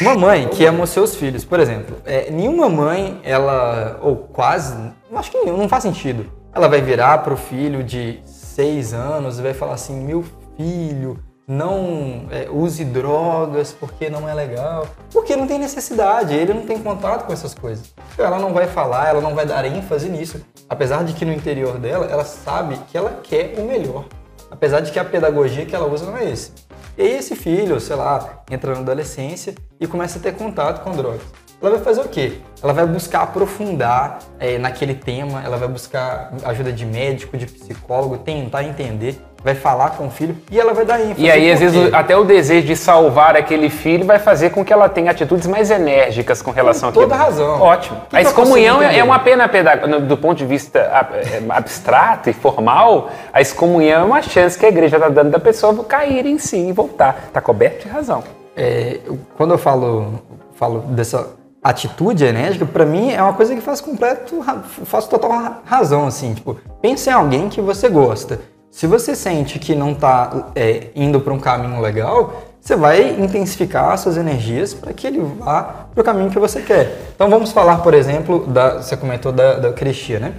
Uma 0.00 0.14
mãe 0.14 0.48
que 0.48 0.64
ama 0.64 0.84
os 0.84 0.90
seus 0.90 1.14
filhos, 1.14 1.44
por 1.44 1.60
exemplo, 1.60 1.96
é, 2.04 2.30
nenhuma 2.30 2.68
mãe, 2.68 3.20
ela, 3.22 3.98
ou 4.02 4.16
quase, 4.16 4.76
acho 5.14 5.30
que 5.30 5.38
não 5.44 5.68
faz 5.68 5.82
sentido. 5.82 6.30
Ela 6.54 6.68
vai 6.68 6.82
virar 6.82 7.18
pro 7.18 7.36
filho 7.36 7.82
de 7.82 8.20
seis 8.24 8.92
anos 8.92 9.38
e 9.38 9.42
vai 9.42 9.54
falar 9.54 9.74
assim: 9.74 10.04
meu 10.04 10.24
filho, 10.56 11.18
não 11.46 12.26
é, 12.30 12.48
use 12.50 12.84
drogas 12.84 13.72
porque 13.72 14.08
não 14.08 14.28
é 14.28 14.34
legal. 14.34 14.86
Porque 15.12 15.34
não 15.36 15.46
tem 15.46 15.58
necessidade, 15.58 16.34
ele 16.34 16.54
não 16.54 16.62
tem 16.62 16.78
contato 16.78 17.26
com 17.26 17.32
essas 17.32 17.54
coisas. 17.54 17.92
Então 18.12 18.24
ela 18.24 18.38
não 18.38 18.52
vai 18.52 18.66
falar, 18.66 19.08
ela 19.08 19.20
não 19.20 19.34
vai 19.34 19.46
dar 19.46 19.64
ênfase 19.64 20.08
nisso. 20.08 20.44
Apesar 20.68 21.04
de 21.04 21.12
que 21.12 21.24
no 21.24 21.32
interior 21.32 21.78
dela, 21.78 22.06
ela 22.06 22.24
sabe 22.24 22.78
que 22.90 22.96
ela 22.96 23.20
quer 23.22 23.54
o 23.58 23.64
melhor. 23.64 24.04
Apesar 24.50 24.80
de 24.80 24.92
que 24.92 24.98
a 24.98 25.04
pedagogia 25.04 25.64
que 25.64 25.74
ela 25.74 25.86
usa 25.86 26.06
não 26.06 26.16
é 26.16 26.30
esse. 26.30 26.52
E 26.96 27.02
aí 27.02 27.16
esse 27.16 27.34
filho, 27.34 27.80
sei 27.80 27.96
lá, 27.96 28.42
entra 28.50 28.74
na 28.74 28.80
adolescência 28.80 29.54
e 29.80 29.86
começa 29.86 30.18
a 30.18 30.22
ter 30.22 30.34
contato 30.34 30.82
com 30.82 30.92
drogas. 30.92 31.22
Ela 31.60 31.70
vai 31.70 31.80
fazer 31.80 32.00
o 32.00 32.08
quê? 32.08 32.38
Ela 32.62 32.72
vai 32.72 32.84
buscar 32.84 33.22
aprofundar 33.22 34.18
eh, 34.38 34.58
naquele 34.58 34.94
tema, 34.94 35.42
ela 35.42 35.56
vai 35.56 35.68
buscar 35.68 36.34
ajuda 36.44 36.72
de 36.72 36.84
médico, 36.84 37.36
de 37.36 37.46
psicólogo, 37.46 38.18
tentar 38.18 38.64
entender, 38.64 39.18
vai 39.44 39.54
falar 39.54 39.90
com 39.90 40.06
o 40.06 40.10
filho 40.10 40.36
e 40.50 40.58
ela 40.60 40.72
vai 40.72 40.84
dar 40.84 41.00
ênfase. 41.00 41.20
E 41.22 41.30
aí, 41.30 41.50
às 41.50 41.58
vezes, 41.60 41.92
até 41.92 42.16
o 42.16 42.24
desejo 42.24 42.66
de 42.66 42.76
salvar 42.76 43.36
aquele 43.36 43.68
filho 43.68 44.04
vai 44.04 44.18
fazer 44.18 44.50
com 44.50 44.64
que 44.64 44.72
ela 44.72 44.88
tenha 44.88 45.10
atitudes 45.10 45.46
mais 45.46 45.70
enérgicas 45.70 46.40
com 46.40 46.50
relação 46.50 46.90
Com 46.92 47.00
toda 47.00 47.14
àquilo. 47.14 47.28
razão. 47.30 47.60
Ótimo. 47.60 48.00
Que 48.08 48.16
a 48.16 48.22
excomunhão 48.22 48.80
é 48.82 48.98
é 48.98 49.04
uma 49.04 49.18
pena 49.18 49.48
pedagógica. 49.48 50.00
Do 50.00 50.16
ponto 50.16 50.38
de 50.38 50.46
vista 50.46 50.78
é, 50.78 51.42
abstrato 51.48 52.30
e 52.30 52.32
formal, 52.32 53.10
a 53.32 53.40
excomunhão 53.40 54.02
é 54.02 54.04
uma 54.04 54.22
chance 54.22 54.58
que 54.58 54.64
a 54.64 54.68
igreja 54.68 54.96
está 54.96 55.08
dando 55.08 55.30
da 55.30 55.38
pessoa 55.40 55.74
cair 55.84 56.24
em 56.26 56.38
si 56.38 56.68
e 56.68 56.72
voltar. 56.72 57.24
Está 57.28 57.40
coberto 57.40 57.86
de 57.86 57.88
razão. 57.92 58.22
É, 58.56 59.00
quando 59.36 59.52
eu 59.54 59.58
falo, 59.58 60.20
falo 60.54 60.80
dessa 60.80 61.30
atitude 61.64 62.24
enérgica, 62.24 62.66
pra 62.66 62.84
mim, 62.84 63.12
é 63.12 63.22
uma 63.22 63.32
coisa 63.32 63.54
que 63.54 63.60
faz 63.60 63.80
completo, 63.80 64.44
faz 64.84 65.06
total 65.06 65.30
ra- 65.30 65.58
razão, 65.64 66.06
assim, 66.06 66.34
tipo, 66.34 66.56
pense 66.80 67.08
em 67.08 67.12
alguém 67.12 67.48
que 67.48 67.60
você 67.60 67.88
gosta. 67.88 68.40
Se 68.72 68.86
você 68.86 69.14
sente 69.14 69.58
que 69.58 69.74
não 69.74 69.94
tá 69.94 70.50
é, 70.56 70.86
indo 70.96 71.20
para 71.20 71.30
um 71.30 71.38
caminho 71.38 71.78
legal, 71.78 72.42
você 72.58 72.74
vai 72.74 73.20
intensificar 73.20 73.92
as 73.92 74.00
suas 74.00 74.16
energias 74.16 74.72
para 74.72 74.94
que 74.94 75.06
ele 75.06 75.20
vá 75.20 75.86
para 75.92 76.00
o 76.00 76.02
caminho 76.02 76.30
que 76.30 76.38
você 76.38 76.62
quer. 76.62 76.98
Então 77.14 77.28
vamos 77.28 77.52
falar, 77.52 77.82
por 77.82 77.92
exemplo, 77.92 78.46
da, 78.46 78.80
você 78.80 78.96
comentou 78.96 79.30
da, 79.30 79.58
da 79.58 79.68
Eucaristia, 79.68 80.18
né? 80.18 80.32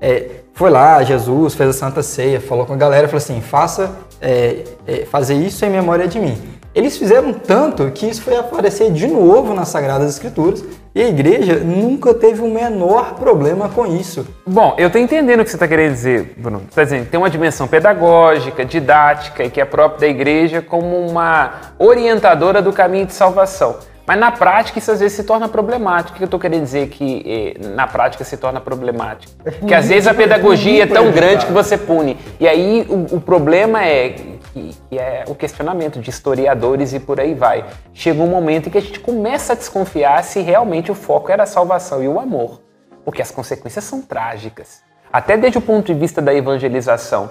É, 0.00 0.30
foi 0.54 0.70
lá, 0.70 1.02
Jesus 1.02 1.54
fez 1.54 1.70
a 1.70 1.72
Santa 1.72 2.00
Ceia, 2.00 2.40
falou 2.40 2.64
com 2.64 2.74
a 2.74 2.76
galera, 2.76 3.08
falou 3.08 3.18
assim, 3.18 3.40
faça 3.40 3.90
é, 4.20 4.62
é, 4.86 5.04
fazer 5.06 5.34
isso 5.34 5.64
em 5.64 5.70
memória 5.70 6.06
de 6.06 6.20
mim. 6.20 6.40
Eles 6.72 6.96
fizeram 6.96 7.32
tanto 7.32 7.90
que 7.90 8.06
isso 8.06 8.22
foi 8.22 8.36
aparecer 8.36 8.92
de 8.92 9.06
novo 9.08 9.52
nas 9.54 9.68
Sagradas 9.68 10.08
Escrituras 10.08 10.64
e 10.94 11.02
a 11.02 11.08
igreja 11.08 11.56
nunca 11.56 12.14
teve 12.14 12.42
o 12.42 12.48
menor 12.48 13.14
problema 13.14 13.68
com 13.68 13.86
isso. 13.86 14.26
Bom, 14.46 14.76
eu 14.78 14.88
tô 14.88 14.96
entendendo 14.96 15.40
o 15.40 15.44
que 15.44 15.50
você 15.50 15.56
está 15.56 15.66
querendo 15.66 15.92
dizer, 15.92 16.34
Bruno. 16.36 16.60
Você 16.60 16.68
está 16.68 16.84
dizendo 16.84 17.04
que 17.06 17.10
tem 17.10 17.18
uma 17.18 17.30
dimensão 17.30 17.66
pedagógica, 17.66 18.64
didática 18.64 19.42
e 19.44 19.50
que 19.50 19.60
é 19.60 19.64
própria 19.64 20.00
da 20.00 20.06
igreja 20.06 20.62
como 20.62 20.96
uma 20.96 21.54
orientadora 21.76 22.62
do 22.62 22.72
caminho 22.72 23.06
de 23.06 23.14
salvação. 23.14 23.76
Mas 24.06 24.18
na 24.18 24.32
prática 24.32 24.78
isso 24.78 24.90
às 24.90 25.00
vezes 25.00 25.16
se 25.16 25.24
torna 25.24 25.48
problemático. 25.48 26.14
O 26.14 26.18
que 26.18 26.22
eu 26.22 26.26
estou 26.26 26.40
querendo 26.40 26.64
dizer 26.64 26.88
que 26.88 27.56
eh, 27.60 27.68
na 27.68 27.86
prática 27.86 28.24
se 28.24 28.36
torna 28.36 28.60
problemático? 28.60 29.32
que 29.66 29.74
às 29.74 29.88
vezes 29.88 30.08
a 30.08 30.14
pedagogia 30.14 30.82
é 30.82 30.86
tão 30.86 31.12
grande 31.12 31.46
que 31.46 31.52
você 31.52 31.78
pune. 31.78 32.16
E 32.40 32.48
aí 32.48 32.86
o, 32.88 33.16
o 33.16 33.20
problema 33.20 33.84
é 33.84 34.16
que, 34.52 34.76
que 34.88 34.98
é 34.98 35.24
o 35.26 35.34
questionamento 35.34 36.00
de 36.00 36.10
historiadores 36.10 36.92
e 36.92 37.00
por 37.00 37.20
aí 37.20 37.34
vai. 37.34 37.64
Chega 37.92 38.22
um 38.22 38.28
momento 38.28 38.68
em 38.68 38.70
que 38.70 38.78
a 38.78 38.82
gente 38.82 39.00
começa 39.00 39.52
a 39.52 39.56
desconfiar 39.56 40.22
se 40.24 40.40
realmente 40.40 40.90
o 40.90 40.94
foco 40.94 41.30
era 41.30 41.44
a 41.44 41.46
salvação 41.46 42.02
e 42.02 42.08
o 42.08 42.18
amor 42.18 42.60
porque 43.04 43.22
as 43.22 43.30
consequências 43.30 43.84
são 43.84 44.02
trágicas. 44.02 44.82
Até 45.12 45.36
desde 45.36 45.58
o 45.58 45.60
ponto 45.60 45.86
de 45.86 45.94
vista 45.98 46.22
da 46.22 46.32
evangelização. 46.32 47.30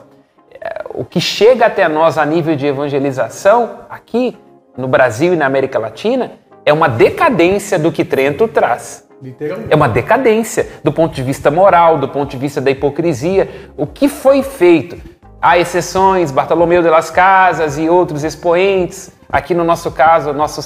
Eh, 0.51 0.83
O 0.93 1.05
que 1.05 1.21
chega 1.21 1.67
até 1.67 1.87
nós 1.87 2.17
a 2.17 2.25
nível 2.25 2.55
de 2.55 2.65
evangelização, 2.65 3.85
aqui 3.89 4.37
no 4.75 4.87
Brasil 4.87 5.33
e 5.33 5.37
na 5.37 5.45
América 5.45 5.79
Latina, 5.79 6.33
é 6.65 6.73
uma 6.73 6.89
decadência 6.89 7.79
do 7.79 7.91
que 7.91 8.03
Trento 8.03 8.47
traz. 8.47 9.07
Literalmente. 9.21 9.71
É 9.71 9.75
uma 9.75 9.87
decadência 9.87 10.67
do 10.83 10.91
ponto 10.91 11.13
de 11.13 11.23
vista 11.23 11.49
moral, 11.49 11.97
do 11.97 12.09
ponto 12.09 12.31
de 12.31 12.37
vista 12.37 12.59
da 12.59 12.71
hipocrisia. 12.71 13.71
O 13.77 13.85
que 13.87 14.09
foi 14.09 14.43
feito? 14.43 14.97
Há 15.41 15.57
exceções, 15.57 16.31
Bartolomeu 16.31 16.81
de 16.81 16.89
las 16.89 17.09
Casas 17.09 17.77
e 17.77 17.87
outros 17.89 18.23
expoentes, 18.23 19.09
aqui 19.31 19.53
no 19.53 19.63
nosso 19.63 19.89
caso, 19.91 20.33
nosso 20.33 20.61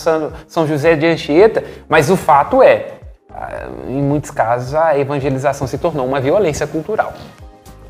São 0.47 0.67
José 0.67 0.95
de 0.95 1.05
Anchieta, 1.05 1.63
mas 1.87 2.09
o 2.09 2.17
fato 2.17 2.61
é, 2.63 2.87
ah, 3.31 3.67
em 3.87 4.01
muitos 4.01 4.31
casos, 4.31 4.73
a 4.73 4.97
evangelização 4.97 5.67
se 5.67 5.77
tornou 5.77 6.05
uma 6.07 6.19
violência 6.19 6.65
cultural. 6.65 7.13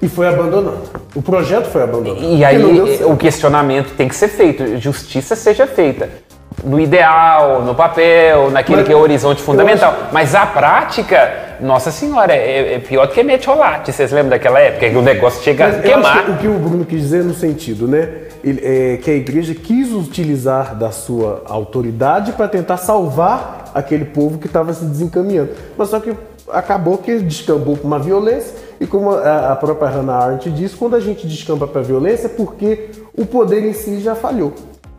E 0.01 0.09
foi 0.09 0.27
abandonado. 0.27 0.81
O 1.15 1.21
projeto 1.21 1.67
foi 1.67 1.83
abandonado. 1.83 2.21
E 2.21 2.43
aí 2.43 2.61
o 3.03 3.15
questionamento 3.15 3.95
tem 3.95 4.09
que 4.09 4.15
ser 4.15 4.27
feito, 4.27 4.77
justiça 4.77 5.37
seja 5.37 5.65
feita. 5.65 6.09
No 6.63 6.79
ideal, 6.79 7.61
no 7.61 7.73
papel, 7.75 8.49
naquele 8.51 8.77
Mas 8.77 8.87
que 8.87 8.93
é 8.93 8.95
o 8.95 8.99
horizonte 8.99 9.41
fundamental. 9.41 9.93
Mas 10.11 10.33
a 10.35 10.45
prática, 10.45 11.57
nossa 11.59 11.91
senhora, 11.91 12.33
é, 12.33 12.75
é 12.75 12.79
pior 12.79 13.07
do 13.07 13.13
que 13.13 13.23
metiolate. 13.23 13.91
Vocês 13.91 14.11
lembram 14.11 14.31
daquela 14.31 14.59
época 14.59 14.89
que 14.89 14.95
o 14.95 15.01
negócio 15.01 15.41
chega 15.43 15.65
a 15.65 15.67
Mas 15.67 15.75
acho 15.77 15.83
queimar? 15.87 16.25
que 16.25 16.31
o 16.31 16.37
que 16.37 16.47
o 16.47 16.53
Bruno 16.53 16.85
quis 16.85 17.01
dizer 17.01 17.23
no 17.23 17.33
sentido, 17.33 17.87
né? 17.87 18.09
Ele- 18.43 18.61
é, 18.63 18.97
que 18.97 19.09
a 19.09 19.13
igreja 19.13 19.53
quis 19.55 19.91
utilizar 19.93 20.75
da 20.75 20.91
sua 20.91 21.43
autoridade 21.47 22.33
para 22.33 22.47
tentar 22.47 22.77
salvar 22.77 23.71
aquele 23.73 24.05
povo 24.05 24.37
que 24.37 24.47
estava 24.47 24.73
se 24.73 24.83
desencaminhando. 24.85 25.49
Mas 25.77 25.89
só 25.89 25.99
que 25.99 26.13
acabou 26.51 26.97
que 26.97 27.19
descambou 27.19 27.77
para 27.77 27.87
uma 27.87 27.99
violência 27.99 28.53
e 28.79 28.85
como 28.85 29.11
a, 29.11 29.53
a 29.53 29.55
própria 29.55 29.87
Hannah 29.89 30.17
Arendt 30.25 30.49
diz, 30.51 30.73
quando 30.75 30.95
a 30.95 30.99
gente 30.99 31.25
descamba 31.25 31.65
para 31.67 31.79
a 31.81 31.83
violência 31.83 32.25
é 32.27 32.29
porque 32.29 32.89
o 33.17 33.25
poder 33.25 33.65
em 33.65 33.73
si 33.73 33.99
já 34.01 34.13
falhou. 34.13 34.53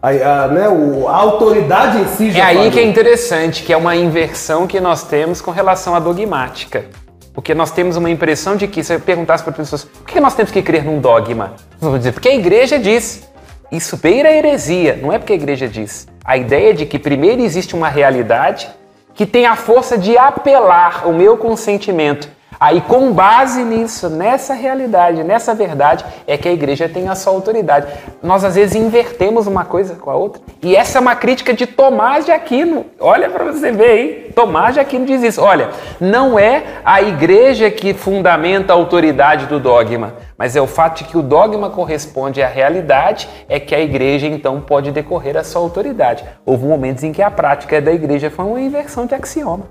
A, 0.04 0.44
a- 0.44 0.48
né, 0.48 0.68
o- 0.68 1.08
a 1.08 1.16
autoridade 1.16 1.98
em 1.98 2.06
si 2.08 2.28
É 2.28 2.32
já 2.32 2.46
aí 2.48 2.56
falhou. 2.56 2.72
que 2.72 2.78
é 2.78 2.82
interessante, 2.84 3.62
que 3.62 3.72
é 3.72 3.76
uma 3.76 3.96
inversão 3.96 4.66
que 4.66 4.78
nós 4.78 5.02
temos 5.04 5.40
com 5.40 5.50
relação 5.50 5.94
à 5.94 5.98
dogmática. 5.98 6.84
Porque 7.32 7.54
nós 7.54 7.70
temos 7.70 7.96
uma 7.96 8.10
impressão 8.10 8.54
de 8.54 8.68
que, 8.68 8.84
se 8.84 8.92
eu 8.94 9.00
perguntasse 9.00 9.42
para 9.42 9.52
as 9.52 9.56
pessoas, 9.56 9.84
por 9.84 10.04
que 10.06 10.20
nós 10.20 10.34
temos 10.34 10.52
que 10.52 10.60
crer 10.60 10.84
num 10.84 11.00
dogma? 11.00 11.54
Vão 11.80 11.96
dizer, 11.96 12.12
porque 12.12 12.28
a 12.28 12.34
igreja 12.34 12.78
diz. 12.78 13.26
Isso 13.72 13.96
beira 13.96 14.28
a 14.28 14.32
heresia, 14.32 14.98
não 15.00 15.10
é 15.10 15.18
porque 15.18 15.32
a 15.32 15.36
igreja 15.36 15.66
diz. 15.66 16.06
A 16.22 16.36
ideia 16.36 16.74
de 16.74 16.84
que 16.84 16.98
primeiro 16.98 17.40
existe 17.40 17.74
uma 17.74 17.88
realidade 17.88 18.68
que 19.14 19.24
tem 19.24 19.46
a 19.46 19.56
força 19.56 19.96
de 19.96 20.18
apelar 20.18 21.08
o 21.08 21.12
meu 21.14 21.36
consentimento. 21.38 22.28
Aí, 22.58 22.80
com 22.80 23.12
base 23.12 23.62
nisso, 23.64 24.08
nessa 24.08 24.54
realidade, 24.54 25.22
nessa 25.24 25.54
verdade, 25.54 26.04
é 26.26 26.36
que 26.36 26.48
a 26.48 26.52
igreja 26.52 26.88
tem 26.88 27.08
a 27.08 27.14
sua 27.14 27.32
autoridade. 27.32 27.86
Nós, 28.22 28.44
às 28.44 28.54
vezes, 28.54 28.74
invertemos 28.74 29.46
uma 29.46 29.64
coisa 29.64 29.94
com 29.94 30.10
a 30.10 30.14
outra. 30.14 30.42
E 30.62 30.74
essa 30.74 30.98
é 30.98 31.00
uma 31.00 31.14
crítica 31.14 31.52
de 31.52 31.66
Tomás 31.66 32.24
de 32.24 32.32
Aquino. 32.32 32.86
Olha 32.98 33.28
para 33.28 33.44
você 33.44 33.72
ver 33.72 33.90
aí. 33.90 34.32
Tomás 34.34 34.74
de 34.74 34.80
Aquino 34.80 35.06
diz 35.06 35.22
isso. 35.22 35.40
Olha, 35.40 35.70
não 36.00 36.38
é 36.38 36.62
a 36.84 37.02
igreja 37.02 37.70
que 37.70 37.94
fundamenta 37.94 38.72
a 38.72 38.76
autoridade 38.76 39.46
do 39.46 39.60
dogma, 39.60 40.14
mas 40.36 40.56
é 40.56 40.60
o 40.60 40.66
fato 40.66 40.98
de 40.98 41.04
que 41.04 41.18
o 41.18 41.22
dogma 41.22 41.70
corresponde 41.70 42.42
à 42.42 42.48
realidade, 42.48 43.28
é 43.48 43.60
que 43.60 43.74
a 43.74 43.80
igreja, 43.80 44.26
então, 44.26 44.60
pode 44.60 44.90
decorrer 44.90 45.36
a 45.36 45.44
sua 45.44 45.60
autoridade. 45.60 46.24
Houve 46.44 46.66
momentos 46.66 47.04
em 47.04 47.12
que 47.12 47.22
a 47.22 47.30
prática 47.30 47.80
da 47.80 47.92
igreja 47.92 48.30
foi 48.30 48.44
uma 48.44 48.60
inversão 48.60 49.06
de 49.06 49.14
axioma. 49.14 49.66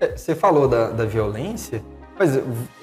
É, 0.00 0.16
Você 0.16 0.34
falou 0.34 0.68
da, 0.68 0.88
da 0.88 1.04
violência, 1.04 1.82
mas 2.18 2.30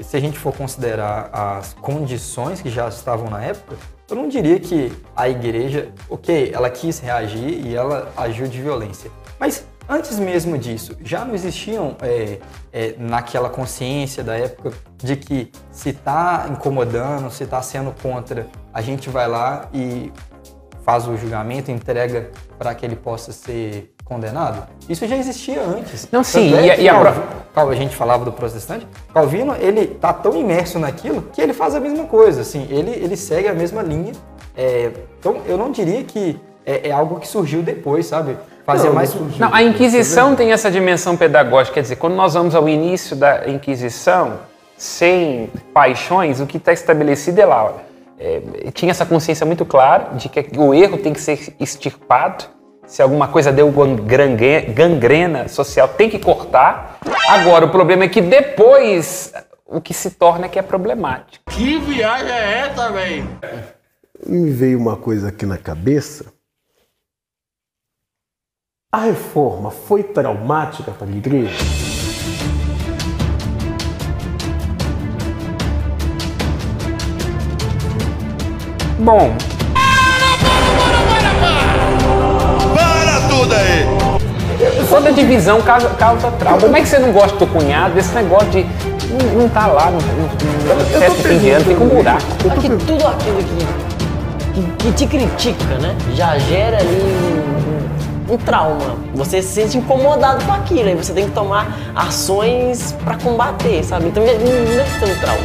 se 0.02 0.16
a 0.16 0.20
gente 0.20 0.38
for 0.38 0.56
considerar 0.56 1.30
as 1.32 1.74
condições 1.74 2.62
que 2.62 2.70
já 2.70 2.88
estavam 2.88 3.30
na 3.30 3.44
época, 3.44 3.76
eu 4.10 4.16
não 4.16 4.28
diria 4.28 4.60
que 4.60 4.92
a 5.16 5.28
igreja, 5.28 5.92
ok, 6.10 6.52
ela 6.54 6.70
quis 6.70 7.00
reagir 7.00 7.66
e 7.66 7.76
ela 7.76 8.12
agiu 8.16 8.48
de 8.48 8.62
violência. 8.62 9.10
Mas 9.40 9.66
antes 9.90 10.20
mesmo 10.20 10.58
disso, 10.58 10.96
já 11.02 11.26
não 11.26 11.34
existiam 11.34 11.96
é, 12.02 12.40
é, 12.72 12.96
naquela 12.98 13.50
consciência 13.50 14.24
da 14.24 14.38
época 14.38 14.72
de 14.98 15.16
que 15.16 15.52
se 15.72 15.90
está 15.90 16.48
incomodando, 16.52 17.32
se 17.32 17.44
está 17.44 17.62
sendo 17.62 17.94
contra, 18.02 18.48
a 18.74 18.82
gente 18.82 19.10
vai 19.10 19.28
lá 19.28 19.68
e 19.74 20.12
faz 20.84 21.08
o 21.08 21.18
julgamento, 21.18 21.72
entrega 21.72 22.30
para 22.58 22.76
que 22.76 22.86
ele 22.86 22.96
possa 22.96 23.32
ser 23.32 23.93
condenado? 24.06 24.68
Isso 24.90 25.08
já 25.08 25.16
existia 25.16 25.62
antes. 25.62 26.08
Não, 26.12 26.24
sim, 26.24 26.54
é 26.56 26.80
e 26.82 26.90
a- 26.90 26.94
Calvino- 26.94 27.24
Cal- 27.54 27.70
a 27.70 27.76
gente 27.76 27.96
falava 27.96 28.26
do 28.26 28.32
protestante, 28.32 28.88
Calvino, 29.14 29.56
ele 29.60 29.86
tá 29.88 30.12
tão 30.12 30.36
imerso 30.36 30.80
naquilo 30.80 31.22
que 31.34 31.40
ele 31.42 31.54
faz 31.54 31.76
a 31.76 31.80
mesma 31.80 32.06
coisa, 32.06 32.42
assim, 32.42 32.68
ele, 32.70 32.92
ele 32.92 33.16
segue 33.16 33.48
a 33.48 33.54
mesma 33.54 33.82
linha. 33.82 34.12
É, 34.58 34.92
então, 35.20 35.38
eu 35.48 35.58
não 35.58 35.72
diria 35.72 36.04
que 36.04 36.40
é, 36.66 36.90
é 36.90 36.92
algo 36.92 37.20
que 37.20 37.28
surgiu 37.28 37.62
depois, 37.62 38.06
sabe? 38.08 38.38
Fazia 38.66 38.88
Não, 38.90 38.96
mais... 38.96 39.14
não 39.14 39.22
surgiu. 39.24 39.40
Não, 39.46 39.54
a 39.54 39.62
Inquisição 39.62 40.36
tem 40.36 40.52
essa 40.52 40.72
dimensão 40.72 41.18
pedagógica, 41.18 41.76
quer 41.76 41.82
dizer, 41.82 41.96
quando 41.98 42.14
nós 42.16 42.34
vamos 42.34 42.56
ao 42.56 42.68
início 42.70 43.16
da 43.16 43.48
Inquisição, 43.50 44.40
sem 44.78 45.50
paixões, 45.74 46.40
o 46.40 46.46
que 46.48 46.58
está 46.58 46.72
estabelecido 46.74 47.40
é 47.42 47.46
lá. 47.46 47.74
é, 48.20 48.42
tinha 48.74 48.92
essa 48.92 49.06
consciência 49.06 49.46
muito 49.46 49.66
clara 49.66 50.12
de 50.16 50.30
que 50.30 50.48
o 50.58 50.74
erro 50.74 50.98
tem 50.98 51.12
que 51.14 51.20
ser 51.22 51.54
extirpado. 51.60 52.46
Se 52.86 53.02
alguma 53.02 53.28
coisa 53.28 53.52
deu 53.52 53.72
gangre- 53.72 54.66
gangrena 54.74 55.48
social, 55.48 55.88
tem 55.88 56.10
que 56.10 56.20
cortar. 56.20 57.00
Agora, 57.30 57.66
o 57.66 57.72
problema 57.72 58.04
é 58.04 58.10
que 58.10 58.22
depois 58.22 59.34
o 59.66 59.82
que 59.82 59.94
se 59.94 60.12
torna 60.12 60.46
é 60.46 60.50
que 60.50 60.60
é 60.60 60.62
problemático. 60.62 61.44
Que 61.52 61.80
viagem 61.80 62.30
é 62.32 62.60
essa, 62.68 62.92
velho? 62.92 63.28
me 64.26 64.52
veio 64.52 64.80
uma 64.80 64.96
coisa 64.96 65.30
aqui 65.30 65.46
na 65.46 65.58
cabeça. 65.58 66.32
A 68.92 69.00
reforma 69.00 69.70
foi 69.72 70.04
traumática 70.04 70.92
para 70.92 71.08
a 71.08 71.12
igreja? 71.12 71.58
Bom, 79.00 79.36
Para 83.48 83.48
tudo 83.48 83.54
aí! 83.56 84.88
toda 84.90 85.12
divisão 85.12 85.62
causa, 85.62 85.90
causa 85.90 86.32
trauma. 86.32 86.62
Como 86.62 86.78
é 86.78 86.82
que 86.82 86.88
você 86.88 87.00
não 87.00 87.12
gosta 87.12 87.38
do 87.38 87.48
cunhado? 87.48 87.98
Esse 88.00 88.14
negócio 88.16 88.50
de 88.50 88.64
não, 88.64 89.42
não 89.42 89.50
tá 89.50 89.68
lá 89.68 89.92
no, 89.92 89.98
no, 90.00 90.78
no 90.78 90.86
festa 91.00 91.18
de 91.18 91.28
fim 91.28 91.38
de 91.40 91.50
ano, 91.52 91.66
fica 91.66 91.84
um 91.84 91.88
buraco. 91.90 92.22
Aqui, 92.52 92.70
tudo 92.70 93.08
aquilo 93.08 93.38
que, 93.44 94.62
que, 94.62 94.62
que 94.78 94.92
te 94.94 95.08
critica, 95.08 95.78
né? 95.80 95.96
Já 96.16 96.38
gera 96.38 96.78
ali 96.78 96.96
um, 96.96 98.32
um- 98.32 98.34
um 98.36 98.38
trauma. 98.38 98.96
Você 99.14 99.42
se 99.42 99.50
sente 99.50 99.78
incomodado 99.78 100.46
com 100.46 100.54
aquilo, 100.54 100.88
aí 100.88 100.96
você 100.96 101.12
tem 101.12 101.26
que 101.26 101.32
tomar 101.32 101.78
ações 101.96 102.96
pra 103.04 103.16
combater, 103.18 103.84
sabe? 103.84 104.08
Então 104.08 104.26
já, 104.26 104.34
não 104.34 104.40
ter 105.00 105.12
um 105.12 105.20
trauma. 105.20 105.44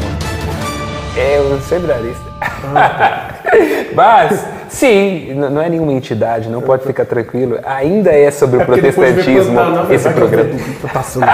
É, 1.16 1.38
eu 1.38 1.60
sou 1.62 1.80
brarista. 1.80 2.28
Mas 3.94 4.44
Sim, 4.68 5.34
não 5.34 5.60
é 5.60 5.68
nenhuma 5.68 5.92
entidade, 5.92 6.48
não 6.48 6.60
pode 6.62 6.84
ficar 6.84 7.04
tranquilo. 7.04 7.58
Ainda 7.64 8.10
é 8.12 8.30
sobre 8.30 8.58
o 8.58 8.62
É 8.62 8.64
vê 8.64 8.72
protestantismo 8.92 9.54
Pantanal, 9.54 9.86
vai 9.86 9.96
esse 9.96 10.08
programa. 10.10 10.50
passando 10.92 11.26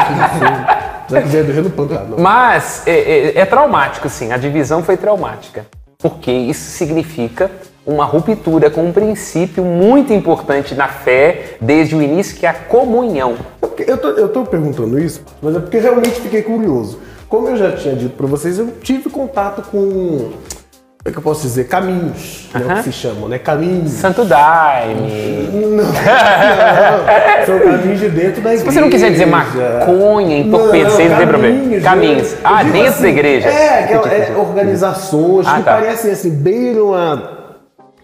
no 1.62 1.70
Pantanal. 1.70 2.18
Mas 2.18 2.82
é, 2.86 2.92
é- 2.92 3.38
é 3.40 3.44
traumático, 3.44 4.08
sim. 4.08 4.32
A 4.32 4.36
divisão 4.36 4.82
foi 4.82 4.96
traumática. 4.96 5.66
Porque 5.98 6.30
isso 6.30 6.70
significa 6.70 7.50
uma 7.86 8.04
ruptura 8.04 8.70
com 8.70 8.82
um 8.84 8.92
princípio 8.92 9.64
muito 9.64 10.12
importante 10.12 10.74
na 10.74 10.88
fé 10.88 11.56
desde 11.60 11.94
o 11.94 12.02
início, 12.02 12.36
que 12.36 12.46
é 12.46 12.48
a 12.50 12.54
comunhão. 12.54 13.34
É 13.78 13.90
Eu 13.90 13.98
tô, 13.98 14.08
eu 14.10 14.28
tô 14.28 14.44
perguntando 14.44 14.98
isso, 14.98 15.22
mas 15.42 15.56
é 15.56 15.60
porque 15.60 15.78
realmente 15.78 16.20
fiquei 16.20 16.42
curioso. 16.42 16.98
Como 17.28 17.48
eu 17.48 17.56
já 17.56 17.72
tinha 17.72 17.94
dito 17.94 18.16
para 18.16 18.26
vocês, 18.26 18.58
eu 18.58 18.68
tive 18.82 19.10
contato 19.10 19.62
com. 19.70 20.30
Como 21.04 21.10
é 21.10 21.12
que 21.12 21.18
eu 21.18 21.22
posso 21.22 21.42
dizer? 21.42 21.64
Caminhos, 21.64 22.48
né, 22.54 22.62
o 22.64 22.76
que 22.76 22.82
se 22.84 22.92
chamam, 22.92 23.28
né? 23.28 23.38
Caminhos. 23.38 23.90
Santo 23.92 24.24
Daime. 24.24 25.50
Não, 25.52 25.70
não, 25.72 25.84
são 27.44 27.58
caminhos 27.58 28.00
de 28.00 28.08
dentro 28.08 28.40
da 28.40 28.54
igreja. 28.54 28.58
Se 28.58 28.64
você 28.64 28.80
não 28.80 28.88
quiser 28.88 29.10
dizer 29.10 29.26
maconha, 29.26 30.38
entorpecer, 30.38 31.10
não 31.10 31.18
tem 31.18 31.26
problema. 31.26 31.80
Caminhos. 31.82 32.32
né? 32.32 32.38
Ah, 32.42 32.62
Eu 32.62 32.64
digo 32.72 32.78
dentro 32.84 33.02
da 33.02 33.08
igreja. 33.08 33.48
É, 33.50 33.84
aquela- 33.84 34.14
é, 34.14 34.34
organizações 34.34 35.46
Ah, 35.46 35.58
que 35.58 35.62
tá. 35.64 35.74
parecem 35.74 36.10
assim, 36.10 36.30
beiram 36.30 36.94
a. 36.94 37.34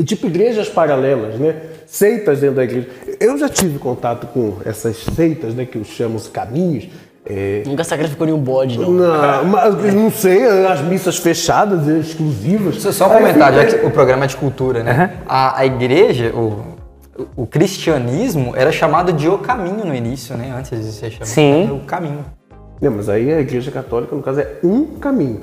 Tipo 0.04 0.26
igrejas 0.26 0.68
paralelas, 0.68 1.36
né? 1.38 1.54
Seitas 1.86 2.40
dentro 2.40 2.56
da 2.56 2.64
igreja. 2.64 2.86
Eu 3.18 3.38
já 3.38 3.48
tive 3.48 3.78
contato 3.78 4.26
com 4.26 4.56
essas 4.64 4.96
seitas, 5.16 5.54
né? 5.54 5.64
Que 5.64 5.78
eu 5.78 5.84
chamo 5.84 6.16
os 6.16 6.26
caminhos. 6.28 6.86
É, 7.32 7.62
Nunca 7.64 7.84
sacrificou 7.84 8.26
nenhum 8.26 8.40
bode, 8.40 8.76
não. 8.78 8.90
não, 8.90 9.44
mas, 9.44 9.94
não 9.94 10.10
sei, 10.10 10.44
as 10.66 10.80
missas 10.80 11.16
fechadas, 11.18 11.86
exclusivas. 11.86 12.82
Só, 12.82 12.90
só 12.90 13.06
um 13.06 13.10
comentário, 13.10 13.56
já 13.70 13.78
que 13.78 13.86
o 13.86 13.90
programa 13.90 14.24
é 14.24 14.26
de 14.26 14.36
cultura, 14.36 14.82
né? 14.82 15.18
A, 15.28 15.60
a 15.60 15.64
igreja, 15.66 16.32
o, 16.34 16.60
o 17.36 17.46
cristianismo 17.46 18.52
era 18.56 18.72
chamado 18.72 19.12
de 19.12 19.28
o 19.28 19.38
caminho 19.38 19.84
no 19.84 19.94
início, 19.94 20.36
né? 20.36 20.52
Antes 20.58 20.70
de 20.84 20.90
ser 20.92 21.10
chamado 21.10 21.28
Sim. 21.28 21.70
o 21.70 21.86
caminho. 21.86 22.24
Não, 22.80 22.90
mas 22.90 23.08
aí 23.08 23.32
a 23.32 23.40
igreja 23.40 23.70
católica, 23.70 24.16
no 24.16 24.22
caso, 24.22 24.40
é 24.40 24.48
um 24.64 24.84
caminho. 24.98 25.40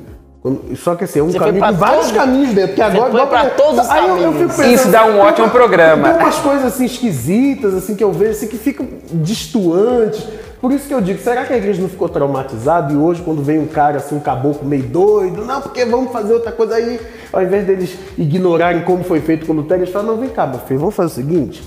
Só 0.75 0.96
que 0.96 1.03
assim, 1.03 1.20
é 1.20 1.24
um 1.24 1.29
Você 1.29 1.39
caminho 1.39 1.63
com 1.65 1.74
vários 1.74 2.06
todos- 2.08 2.17
caminhos 2.17 2.50
dentro. 2.53 2.67
Porque 2.70 2.82
agora, 2.82 3.00
foi 3.01 3.10
igual 3.10 3.27
pra 3.27 3.46
todos 3.50 3.79
os 3.82 3.89
aí 3.89 4.08
eu- 4.08 4.17
eu 4.17 4.34
pensando, 4.34 4.72
Isso 4.74 4.88
dá 4.89 5.06
um 5.06 5.20
ótimo 5.20 5.50
programa. 5.50 6.10
Tem 6.10 6.24
umas 6.24 6.38
coisas 6.39 6.65
assim 6.65 6.86
esquisitas, 6.86 7.74
assim, 7.74 7.96
que 7.96 8.03
eu 8.03 8.12
vejo 8.13 8.32
assim, 8.32 8.48
que 8.48 8.58
ficam 8.58 8.88
distantes. 9.12 10.25
Por 10.60 10.72
isso 10.72 10.88
que 10.88 10.94
eu 10.94 11.00
digo, 11.02 11.20
será 11.20 11.46
que 11.46 11.54
a 11.54 11.58
igreja 11.58 11.82
não 11.82 11.88
ficou 11.90 12.10
traumatizada? 12.10 12.92
E 12.92 12.96
hoje, 12.96 13.22
quando 13.22 13.44
vem 13.44 13.60
um 13.60 13.68
cara 13.68 13.98
assim, 13.98 14.16
um 14.16 14.20
caboclo 14.20 14.68
meio 14.68 14.84
doido, 14.84 15.46
não, 15.46 15.62
porque 15.62 15.86
vamos 15.86 16.12
fazer 16.12 16.34
outra 16.34 16.52
coisa 16.52 16.76
aí, 16.76 17.00
ao 17.32 17.44
invés 17.44 17.66
deles 17.66 17.96
ignorarem 18.18 18.82
como 18.82 19.04
foi 19.04 19.20
feito 19.22 19.46
com 19.46 19.54
Lutero, 19.54 19.82
eles 19.82 19.94
falam, 19.94 20.08
não, 20.16 20.18
vem 20.18 20.30
cá, 20.30 20.48
meu 20.48 20.60
filho, 20.60 20.80
vamos 20.80 20.96
fazer 20.96 21.12
o 21.12 21.16
seguinte. 21.16 21.64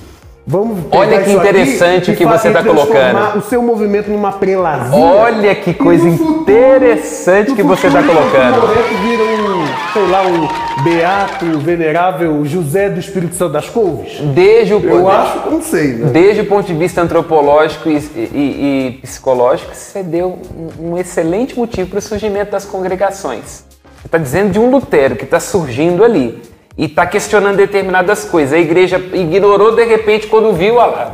Vamos 0.47 0.79
Olha 0.91 1.23
que 1.23 1.31
interessante 1.31 2.11
o 2.11 2.17
que 2.17 2.25
você 2.25 2.51
fazer- 2.51 2.53
tá 2.55 2.65
colocando. 2.65 3.39
o 3.39 3.43
seu 3.43 3.63
movimento 3.63 4.11
numa 4.11 4.33
prelasia. 4.33 4.99
Olha 4.99 5.55
que 5.55 5.73
coisa 5.75 6.11
futuro- 6.11 6.41
interessante 6.41 7.55
que 7.55 7.63
você 7.63 7.89
tá 7.89 8.03
futuro, 8.03 8.19
colocando. 8.19 8.61
O 9.91 9.93
sei 9.93 10.07
lá, 10.07 10.23
um 10.25 10.83
beato, 10.85 11.59
venerável 11.59 12.45
José 12.45 12.89
do 12.89 13.01
Espírito 13.01 13.35
Santo 13.35 13.53
das 13.53 13.69
Couves. 13.69 14.21
Desde 14.35 14.73
o, 14.75 14.81
Eu 14.89 15.11
acho 15.11 15.41
que 15.43 15.51
não 15.51 15.61
sei, 15.63 15.95
né? 15.95 16.11
desde 16.13 16.43
o 16.43 16.47
ponto 16.47 16.67
de 16.67 16.75
vista 16.75 17.03
antropológico 17.03 17.89
e, 17.91 17.97
e- 17.97 18.97
e 18.97 18.99
psicológico, 19.03 19.75
você 19.75 20.03
deu 20.03 20.39
um, 20.81 20.93
um 20.93 20.99
excelente 20.99 21.59
motivo 21.59 21.91
para 21.91 21.99
o 21.99 22.03
surgimento 22.03 22.53
das 22.53 22.65
congregações. 22.65 23.65
Você 24.01 24.07
está 24.07 24.17
dizendo 24.19 24.53
de 24.53 24.61
um 24.61 24.71
Lutero 24.71 25.17
que 25.17 25.25
está 25.25 25.41
surgindo 25.41 26.05
ali 26.05 26.41
e 26.79 26.85
está 26.85 27.05
questionando 27.05 27.57
determinadas 27.57 28.25
coisas. 28.25 28.55
A 28.55 28.59
igreja 28.59 28.97
ignorou 29.13 29.75
de 29.75 29.85
repente 29.85 30.29
quando 30.29 30.53
viu, 30.53 30.77
olha 30.77 30.87
lá, 30.91 31.13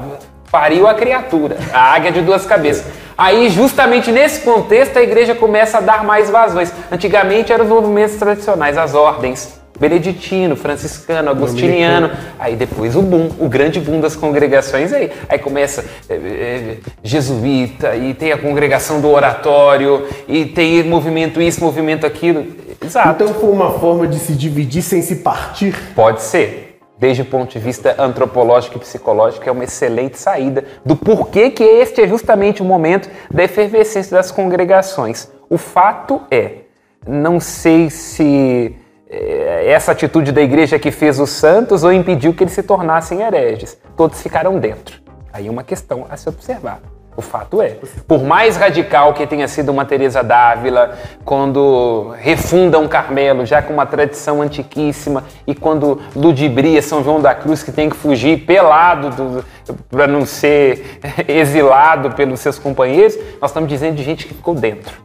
pariu 0.50 0.86
a 0.86 0.94
criatura, 0.94 1.56
a 1.72 1.94
águia 1.94 2.12
de 2.12 2.20
duas 2.20 2.46
cabeças. 2.46 2.84
Aí, 3.18 3.48
justamente 3.48 4.12
nesse 4.12 4.40
contexto, 4.40 4.98
a 4.98 5.02
igreja 5.02 5.34
começa 5.34 5.78
a 5.78 5.80
dar 5.80 6.04
mais 6.04 6.28
vazões. 6.28 6.70
Antigamente 6.92 7.52
eram 7.52 7.64
os 7.64 7.70
movimentos 7.70 8.16
tradicionais, 8.16 8.76
as 8.76 8.94
ordens. 8.94 9.58
Beneditino, 9.78 10.56
franciscano, 10.56 11.30
agostiniano. 11.30 12.10
Aí 12.38 12.56
depois 12.56 12.96
o 12.96 13.02
boom, 13.02 13.30
o 13.38 13.48
grande 13.48 13.78
boom 13.78 14.00
das 14.00 14.16
congregações 14.16 14.92
aí. 14.92 15.10
Aí 15.28 15.38
começa 15.38 15.84
é, 16.08 16.14
é, 16.14 16.76
jesuíta, 17.02 17.94
e 17.94 18.14
tem 18.14 18.32
a 18.32 18.38
congregação 18.38 19.00
do 19.00 19.10
oratório, 19.10 20.06
e 20.26 20.46
tem 20.46 20.82
movimento 20.82 21.40
isso, 21.40 21.62
movimento 21.62 22.06
aquilo. 22.06 22.46
Exato. 22.82 23.22
Então 23.22 23.34
foi 23.34 23.50
uma 23.50 23.78
forma 23.78 24.06
de 24.06 24.18
se 24.18 24.32
dividir 24.32 24.82
sem 24.82 25.02
se 25.02 25.16
partir. 25.16 25.74
Pode 25.94 26.22
ser. 26.22 26.65
Desde 26.98 27.22
o 27.22 27.26
ponto 27.26 27.52
de 27.52 27.58
vista 27.58 27.94
antropológico 27.98 28.76
e 28.76 28.80
psicológico, 28.80 29.46
é 29.46 29.52
uma 29.52 29.64
excelente 29.64 30.18
saída 30.18 30.64
do 30.84 30.96
porquê 30.96 31.50
que 31.50 31.62
este 31.62 32.00
é 32.00 32.08
justamente 32.08 32.62
o 32.62 32.64
momento 32.64 33.10
da 33.30 33.44
efervescência 33.44 34.16
das 34.16 34.30
congregações. 34.30 35.30
O 35.50 35.58
fato 35.58 36.22
é, 36.30 36.60
não 37.06 37.38
sei 37.38 37.90
se 37.90 38.74
é, 39.08 39.70
essa 39.70 39.92
atitude 39.92 40.32
da 40.32 40.40
igreja 40.40 40.78
que 40.78 40.90
fez 40.90 41.20
os 41.20 41.30
santos 41.30 41.84
ou 41.84 41.92
impediu 41.92 42.32
que 42.32 42.44
eles 42.44 42.54
se 42.54 42.62
tornassem 42.62 43.20
hereges. 43.20 43.78
Todos 43.94 44.22
ficaram 44.22 44.58
dentro. 44.58 45.00
Aí 45.32 45.48
é 45.48 45.50
uma 45.50 45.62
questão 45.62 46.06
a 46.08 46.16
se 46.16 46.28
observar. 46.28 46.80
O 47.16 47.22
fato 47.22 47.62
é, 47.62 47.78
por 48.06 48.22
mais 48.22 48.56
radical 48.56 49.14
que 49.14 49.26
tenha 49.26 49.48
sido 49.48 49.70
uma 49.72 49.86
Teresa 49.86 50.22
d'Ávila, 50.22 50.98
quando 51.24 52.10
refunda 52.18 52.78
um 52.78 52.86
Carmelo, 52.86 53.46
já 53.46 53.62
com 53.62 53.72
uma 53.72 53.86
tradição 53.86 54.42
antiquíssima, 54.42 55.24
e 55.46 55.54
quando 55.54 55.98
ludibria 56.14 56.82
São 56.82 57.02
João 57.02 57.18
da 57.20 57.34
Cruz, 57.34 57.62
que 57.62 57.72
tem 57.72 57.88
que 57.88 57.96
fugir 57.96 58.44
pelado 58.44 59.42
para 59.88 60.06
não 60.06 60.26
ser 60.26 61.00
exilado 61.26 62.10
pelos 62.12 62.40
seus 62.40 62.58
companheiros, 62.58 63.16
nós 63.40 63.50
estamos 63.50 63.68
dizendo 63.70 63.96
de 63.96 64.04
gente 64.04 64.26
que 64.26 64.34
ficou 64.34 64.54
dentro 64.54 65.00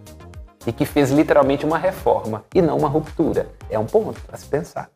e 0.67 0.73
que 0.73 0.83
fez 0.85 1.11
literalmente 1.11 1.65
uma 1.65 1.77
reforma 1.77 2.43
e 2.53 2.61
não 2.61 2.77
uma 2.77 2.89
ruptura. 2.89 3.47
É 3.69 3.79
um 3.79 3.85
ponto 3.85 4.19
a 4.31 4.35
se 4.35 4.45
pensar. 4.47 4.89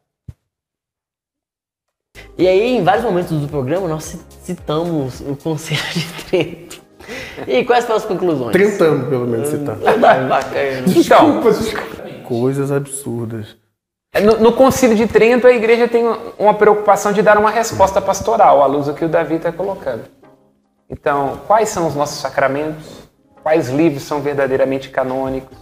E 2.37 2.45
aí, 2.47 2.75
em 2.75 2.83
vários 2.83 3.05
momentos 3.05 3.31
do 3.39 3.47
programa, 3.47 3.87
nós 3.87 4.03
ci- 4.03 4.19
citamos 4.43 5.21
o 5.21 5.35
Conselho 5.37 5.81
de 5.93 6.23
Trento. 6.25 6.84
E 7.47 7.63
quais 7.65 7.85
foram 7.85 7.97
as 7.97 8.05
conclusões? 8.05 8.51
30 8.51 8.83
anos, 8.83 9.09
pelo 9.09 9.27
menos, 9.27 9.49
você 9.49 9.57
tá. 9.59 9.75
Ah, 9.85 10.27
bacana. 10.27 10.83
Então, 10.87 11.41
Coisas 12.23 12.71
absurdas. 12.71 13.55
No, 14.23 14.39
no 14.39 14.53
Concílio 14.53 14.95
de 14.95 15.07
Trento, 15.07 15.45
a 15.45 15.51
igreja 15.51 15.87
tem 15.87 16.05
uma 16.39 16.53
preocupação 16.53 17.11
de 17.11 17.21
dar 17.21 17.37
uma 17.37 17.51
resposta 17.51 18.01
pastoral, 18.01 18.61
à 18.61 18.65
luz 18.65 18.85
do 18.85 18.93
que 18.93 19.03
o 19.03 19.09
Davi 19.09 19.35
está 19.35 19.51
colocando. 19.51 20.03
Então, 20.89 21.41
quais 21.47 21.69
são 21.69 21.87
os 21.87 21.95
nossos 21.95 22.19
sacramentos? 22.19 23.09
Quais 23.43 23.69
livros 23.69 24.03
são 24.03 24.21
verdadeiramente 24.21 24.89
canônicos? 24.89 25.57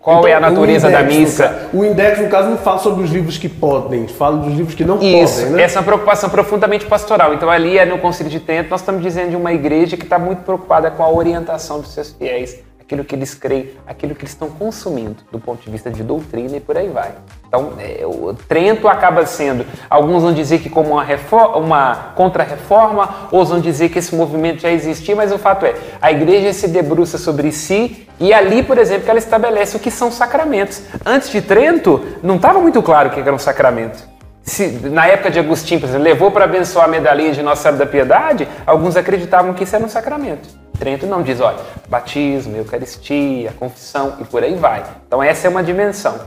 Qual 0.00 0.26
é 0.26 0.32
a 0.32 0.38
Então, 0.38 0.50
natureza 0.50 0.88
da 0.90 1.02
index, 1.02 1.14
no 1.14 1.20
missa? 1.20 1.68
O 1.74 1.84
index, 1.84 2.18
no 2.20 2.28
caso, 2.28 2.48
não 2.48 2.56
fala 2.56 2.78
sobre 2.78 3.04
os 3.04 3.10
livros 3.10 3.36
que 3.36 3.50
podem, 3.50 4.08
fala 4.08 4.38
dos 4.38 4.54
livros 4.54 4.74
que 4.74 4.84
não 4.84 4.96
Isso, 5.00 5.40
podem, 5.40 5.56
né? 5.56 5.62
essa 5.62 5.78
é 5.78 5.80
uma 5.80 5.84
preocupação 5.84 6.30
profundamente 6.30 6.86
pastoral. 6.86 7.34
Então, 7.34 7.50
ali 7.50 7.76
é 7.78 7.84
no 7.84 7.98
Concílio 7.98 8.32
de 8.32 8.40
Trento, 8.40 8.70
nós 8.70 8.80
estamos 8.80 9.02
dizendo 9.02 9.30
de 9.30 9.36
uma 9.36 9.52
igreja 9.52 9.98
que 9.98 10.04
está 10.04 10.18
muito 10.18 10.42
preocupada 10.42 10.90
com 10.90 11.02
a 11.02 11.10
orientação 11.12 11.80
dos 11.80 11.92
seus 11.92 12.12
fiéis, 12.12 12.58
aquilo 12.90 13.04
que 13.04 13.14
eles 13.14 13.34
creem, 13.34 13.70
aquilo 13.86 14.16
que 14.16 14.22
eles 14.22 14.32
estão 14.32 14.50
consumindo, 14.50 15.18
do 15.30 15.38
ponto 15.38 15.62
de 15.62 15.70
vista 15.70 15.90
de 15.90 16.02
doutrina 16.02 16.56
e 16.56 16.60
por 16.60 16.76
aí 16.76 16.88
vai. 16.88 17.12
Então, 17.46 17.74
é, 17.78 18.04
o 18.04 18.34
Trento 18.34 18.88
acaba 18.88 19.24
sendo, 19.26 19.64
alguns 19.88 20.24
vão 20.24 20.32
dizer 20.32 20.58
que 20.58 20.68
como 20.68 20.94
uma, 20.94 21.06
uma 21.56 21.94
contra-reforma, 22.16 23.28
outros 23.30 23.50
vão 23.50 23.60
dizer 23.60 23.90
que 23.90 24.00
esse 24.00 24.12
movimento 24.12 24.62
já 24.62 24.72
existia, 24.72 25.14
mas 25.14 25.30
o 25.30 25.38
fato 25.38 25.66
é, 25.66 25.74
a 26.02 26.10
igreja 26.10 26.52
se 26.52 26.66
debruça 26.66 27.16
sobre 27.16 27.52
si 27.52 28.08
e 28.18 28.34
ali, 28.34 28.60
por 28.60 28.76
exemplo, 28.76 29.04
que 29.04 29.10
ela 29.10 29.20
estabelece 29.20 29.76
o 29.76 29.80
que 29.80 29.90
são 29.90 30.10
sacramentos. 30.10 30.82
Antes 31.06 31.30
de 31.30 31.40
Trento, 31.40 32.04
não 32.24 32.36
estava 32.36 32.58
muito 32.58 32.82
claro 32.82 33.08
o 33.08 33.12
que 33.12 33.20
era 33.20 33.32
um 33.32 33.38
sacramento. 33.38 34.02
Se, 34.42 34.66
na 34.66 35.06
época 35.06 35.30
de 35.30 35.38
Agostinho, 35.38 35.78
por 35.78 35.88
exemplo, 35.88 36.02
levou 36.02 36.32
para 36.32 36.44
abençoar 36.44 36.86
a 36.86 36.88
medalhinha 36.88 37.32
de 37.32 37.40
Nossa 37.40 37.62
Senhora 37.62 37.78
da 37.78 37.86
Piedade, 37.86 38.48
alguns 38.66 38.96
acreditavam 38.96 39.54
que 39.54 39.62
isso 39.62 39.76
era 39.76 39.84
um 39.84 39.88
sacramento. 39.88 40.59
Trento 40.80 41.06
não 41.06 41.22
diz, 41.22 41.40
olha, 41.40 41.58
batismo, 41.88 42.56
eucaristia, 42.56 43.52
confissão 43.58 44.14
e 44.18 44.24
por 44.24 44.42
aí 44.42 44.54
vai. 44.54 44.82
Então 45.06 45.22
essa 45.22 45.46
é 45.46 45.50
uma 45.50 45.62
dimensão. 45.62 46.18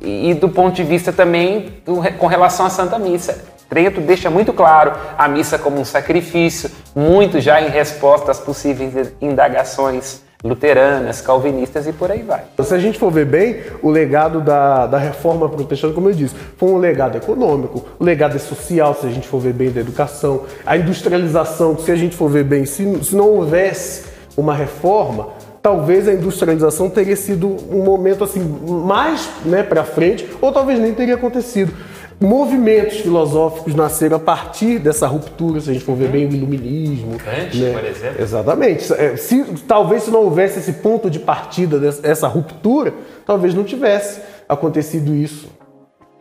E, 0.00 0.30
e 0.30 0.34
do 0.34 0.48
ponto 0.48 0.74
de 0.74 0.82
vista 0.82 1.12
também 1.12 1.74
do- 1.84 2.00
com 2.18 2.26
relação 2.26 2.64
à 2.64 2.70
Santa 2.70 2.98
Missa. 2.98 3.44
Trento 3.68 4.00
deixa 4.00 4.30
muito 4.30 4.50
claro 4.54 4.92
a 5.18 5.28
missa 5.28 5.58
como 5.58 5.78
um 5.78 5.84
sacrifício, 5.84 6.70
muito 6.96 7.38
já 7.38 7.60
em 7.60 7.68
resposta 7.68 8.30
às 8.30 8.40
possíveis 8.40 9.12
indagações 9.20 10.22
luteranas, 10.42 11.20
calvinistas 11.20 11.86
e 11.86 11.92
por 11.92 12.12
aí 12.12 12.22
vai. 12.22 12.44
Se 12.62 12.72
a 12.72 12.78
gente 12.78 12.98
for 12.98 13.10
ver 13.10 13.26
bem, 13.26 13.56
o 13.82 13.90
legado 13.90 14.40
da, 14.40 14.86
da 14.86 14.98
reforma 14.98 15.48
protestante, 15.48 15.94
como 15.94 16.08
eu 16.08 16.14
disse, 16.14 16.34
foi 16.56 16.70
um 16.70 16.78
legado 16.78 17.16
econômico, 17.16 17.84
o 17.98 18.04
legado 18.04 18.36
é 18.36 18.38
social, 18.38 18.94
se 18.94 19.06
a 19.06 19.10
gente 19.10 19.26
for 19.26 19.40
ver 19.40 19.52
bem, 19.52 19.70
da 19.70 19.80
educação, 19.80 20.44
a 20.64 20.76
industrialização, 20.76 21.76
se 21.76 21.90
a 21.90 21.96
gente 21.96 22.14
for 22.14 22.30
ver 22.30 22.44
bem, 22.44 22.64
se, 22.64 23.04
se 23.04 23.16
não 23.16 23.28
houvesse 23.28 24.04
uma 24.36 24.54
reforma, 24.54 25.30
talvez 25.60 26.06
a 26.06 26.12
industrialização 26.12 26.88
teria 26.88 27.16
sido 27.16 27.56
um 27.70 27.82
momento 27.82 28.22
assim 28.22 28.40
mais 28.40 29.28
né, 29.44 29.64
para 29.64 29.82
frente, 29.82 30.28
ou 30.40 30.52
talvez 30.52 30.78
nem 30.78 30.94
teria 30.94 31.16
acontecido. 31.16 31.72
Movimentos 32.20 32.98
filosóficos 32.98 33.74
nasceram 33.74 34.16
a 34.16 34.20
partir 34.20 34.78
dessa 34.78 35.06
ruptura, 35.06 35.60
se 35.60 35.70
a 35.70 35.72
gente 35.72 35.84
for 35.84 35.94
ver 35.94 36.08
bem 36.08 36.26
o 36.26 36.32
iluminismo. 36.32 37.16
Kant, 37.18 37.56
né? 37.56 37.72
por 37.72 37.84
exemplo. 37.84 38.22
Exatamente. 38.22 38.92
É, 38.92 39.16
Se, 39.16 39.44
talvez 39.66 40.02
se 40.04 40.10
não 40.10 40.24
houvesse 40.24 40.58
esse 40.58 40.74
ponto 40.74 41.08
de 41.08 41.20
partida, 41.20 41.78
dessa 41.78 42.06
essa 42.06 42.26
ruptura, 42.26 42.92
talvez 43.24 43.54
não 43.54 43.62
tivesse 43.62 44.20
acontecido 44.48 45.14
isso. 45.14 45.48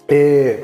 É, 0.08 0.60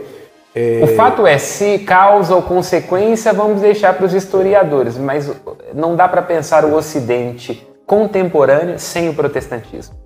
é, 0.56 0.82
O 0.84 0.88
fato 0.96 1.26
é, 1.26 1.38
se 1.38 1.80
causa 1.80 2.36
ou 2.36 2.42
consequência, 2.42 3.34
vamos 3.34 3.62
deixar 3.62 3.94
para 3.94 4.06
os 4.06 4.14
historiadores, 4.14 4.98
mas 4.98 5.32
não 5.74 5.96
dá 5.96 6.08
para 6.08 6.22
pensar 6.22 6.64
o 6.64 6.76
Ocidente 6.76 7.68
contemporâneo 7.86 8.78
sem 8.78 9.10
o 9.10 9.14
protestantismo. 9.14 10.03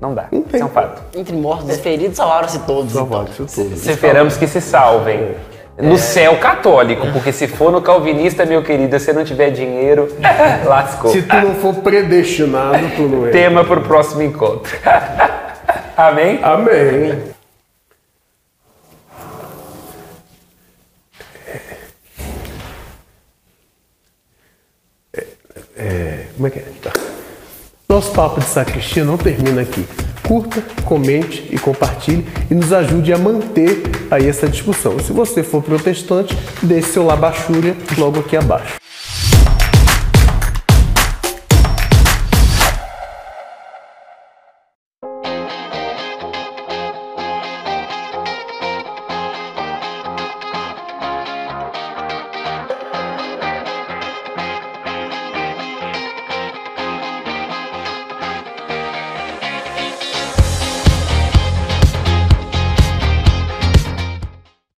Não 0.00 0.14
dá. 0.14 0.28
Isso 0.30 0.56
é 0.56 0.64
um 0.64 0.68
fato. 0.68 1.02
Entre 1.18 1.34
mortos 1.34 1.76
e 1.76 1.80
feridos, 1.80 2.16
salvaram-se 2.16 2.60
todos. 2.60 2.92
então. 2.92 3.08
Salvaram-se 3.08 3.54
todos. 3.56 3.86
Esperamos 3.86 4.36
que 4.36 4.46
se 4.46 4.60
salvem. 4.60 5.34
No 5.80 5.96
céu 5.96 6.36
católico, 6.38 7.06
porque 7.12 7.30
se 7.32 7.46
for 7.46 7.70
no 7.70 7.80
calvinista, 7.80 8.44
meu 8.44 8.64
querido, 8.64 8.98
se 8.98 9.12
não 9.12 9.24
tiver 9.24 9.50
dinheiro, 9.50 10.08
lascou. 10.66 11.12
se 11.12 11.22
tu 11.22 11.36
não 11.36 11.54
for 11.54 11.72
predestinado, 11.76 12.78
tu 12.96 13.02
não 13.02 13.26
é. 13.28 13.30
Tema 13.30 13.64
para 13.64 13.78
o 13.78 13.82
próximo 13.84 14.22
encontro. 14.22 14.76
Amém? 15.96 16.40
Amém. 16.42 17.22
É, 25.16 25.24
é, 25.76 26.26
como 26.34 26.46
é 26.48 26.50
que 26.50 26.58
é? 26.58 26.64
Tá. 26.82 26.92
Nosso 27.98 28.12
papo 28.12 28.38
de 28.38 28.46
sacristia 28.46 29.04
não 29.04 29.18
termina 29.18 29.60
aqui. 29.60 29.84
Curta, 30.22 30.62
comente 30.84 31.48
e 31.50 31.58
compartilhe 31.58 32.24
e 32.48 32.54
nos 32.54 32.72
ajude 32.72 33.12
a 33.12 33.18
manter 33.18 33.82
aí 34.08 34.28
essa 34.28 34.48
discussão. 34.48 35.00
Se 35.00 35.12
você 35.12 35.42
for 35.42 35.60
protestante, 35.60 36.38
deixe 36.62 36.92
seu 36.92 37.04
labachúria 37.04 37.76
logo 37.98 38.20
aqui 38.20 38.36
abaixo. 38.36 38.76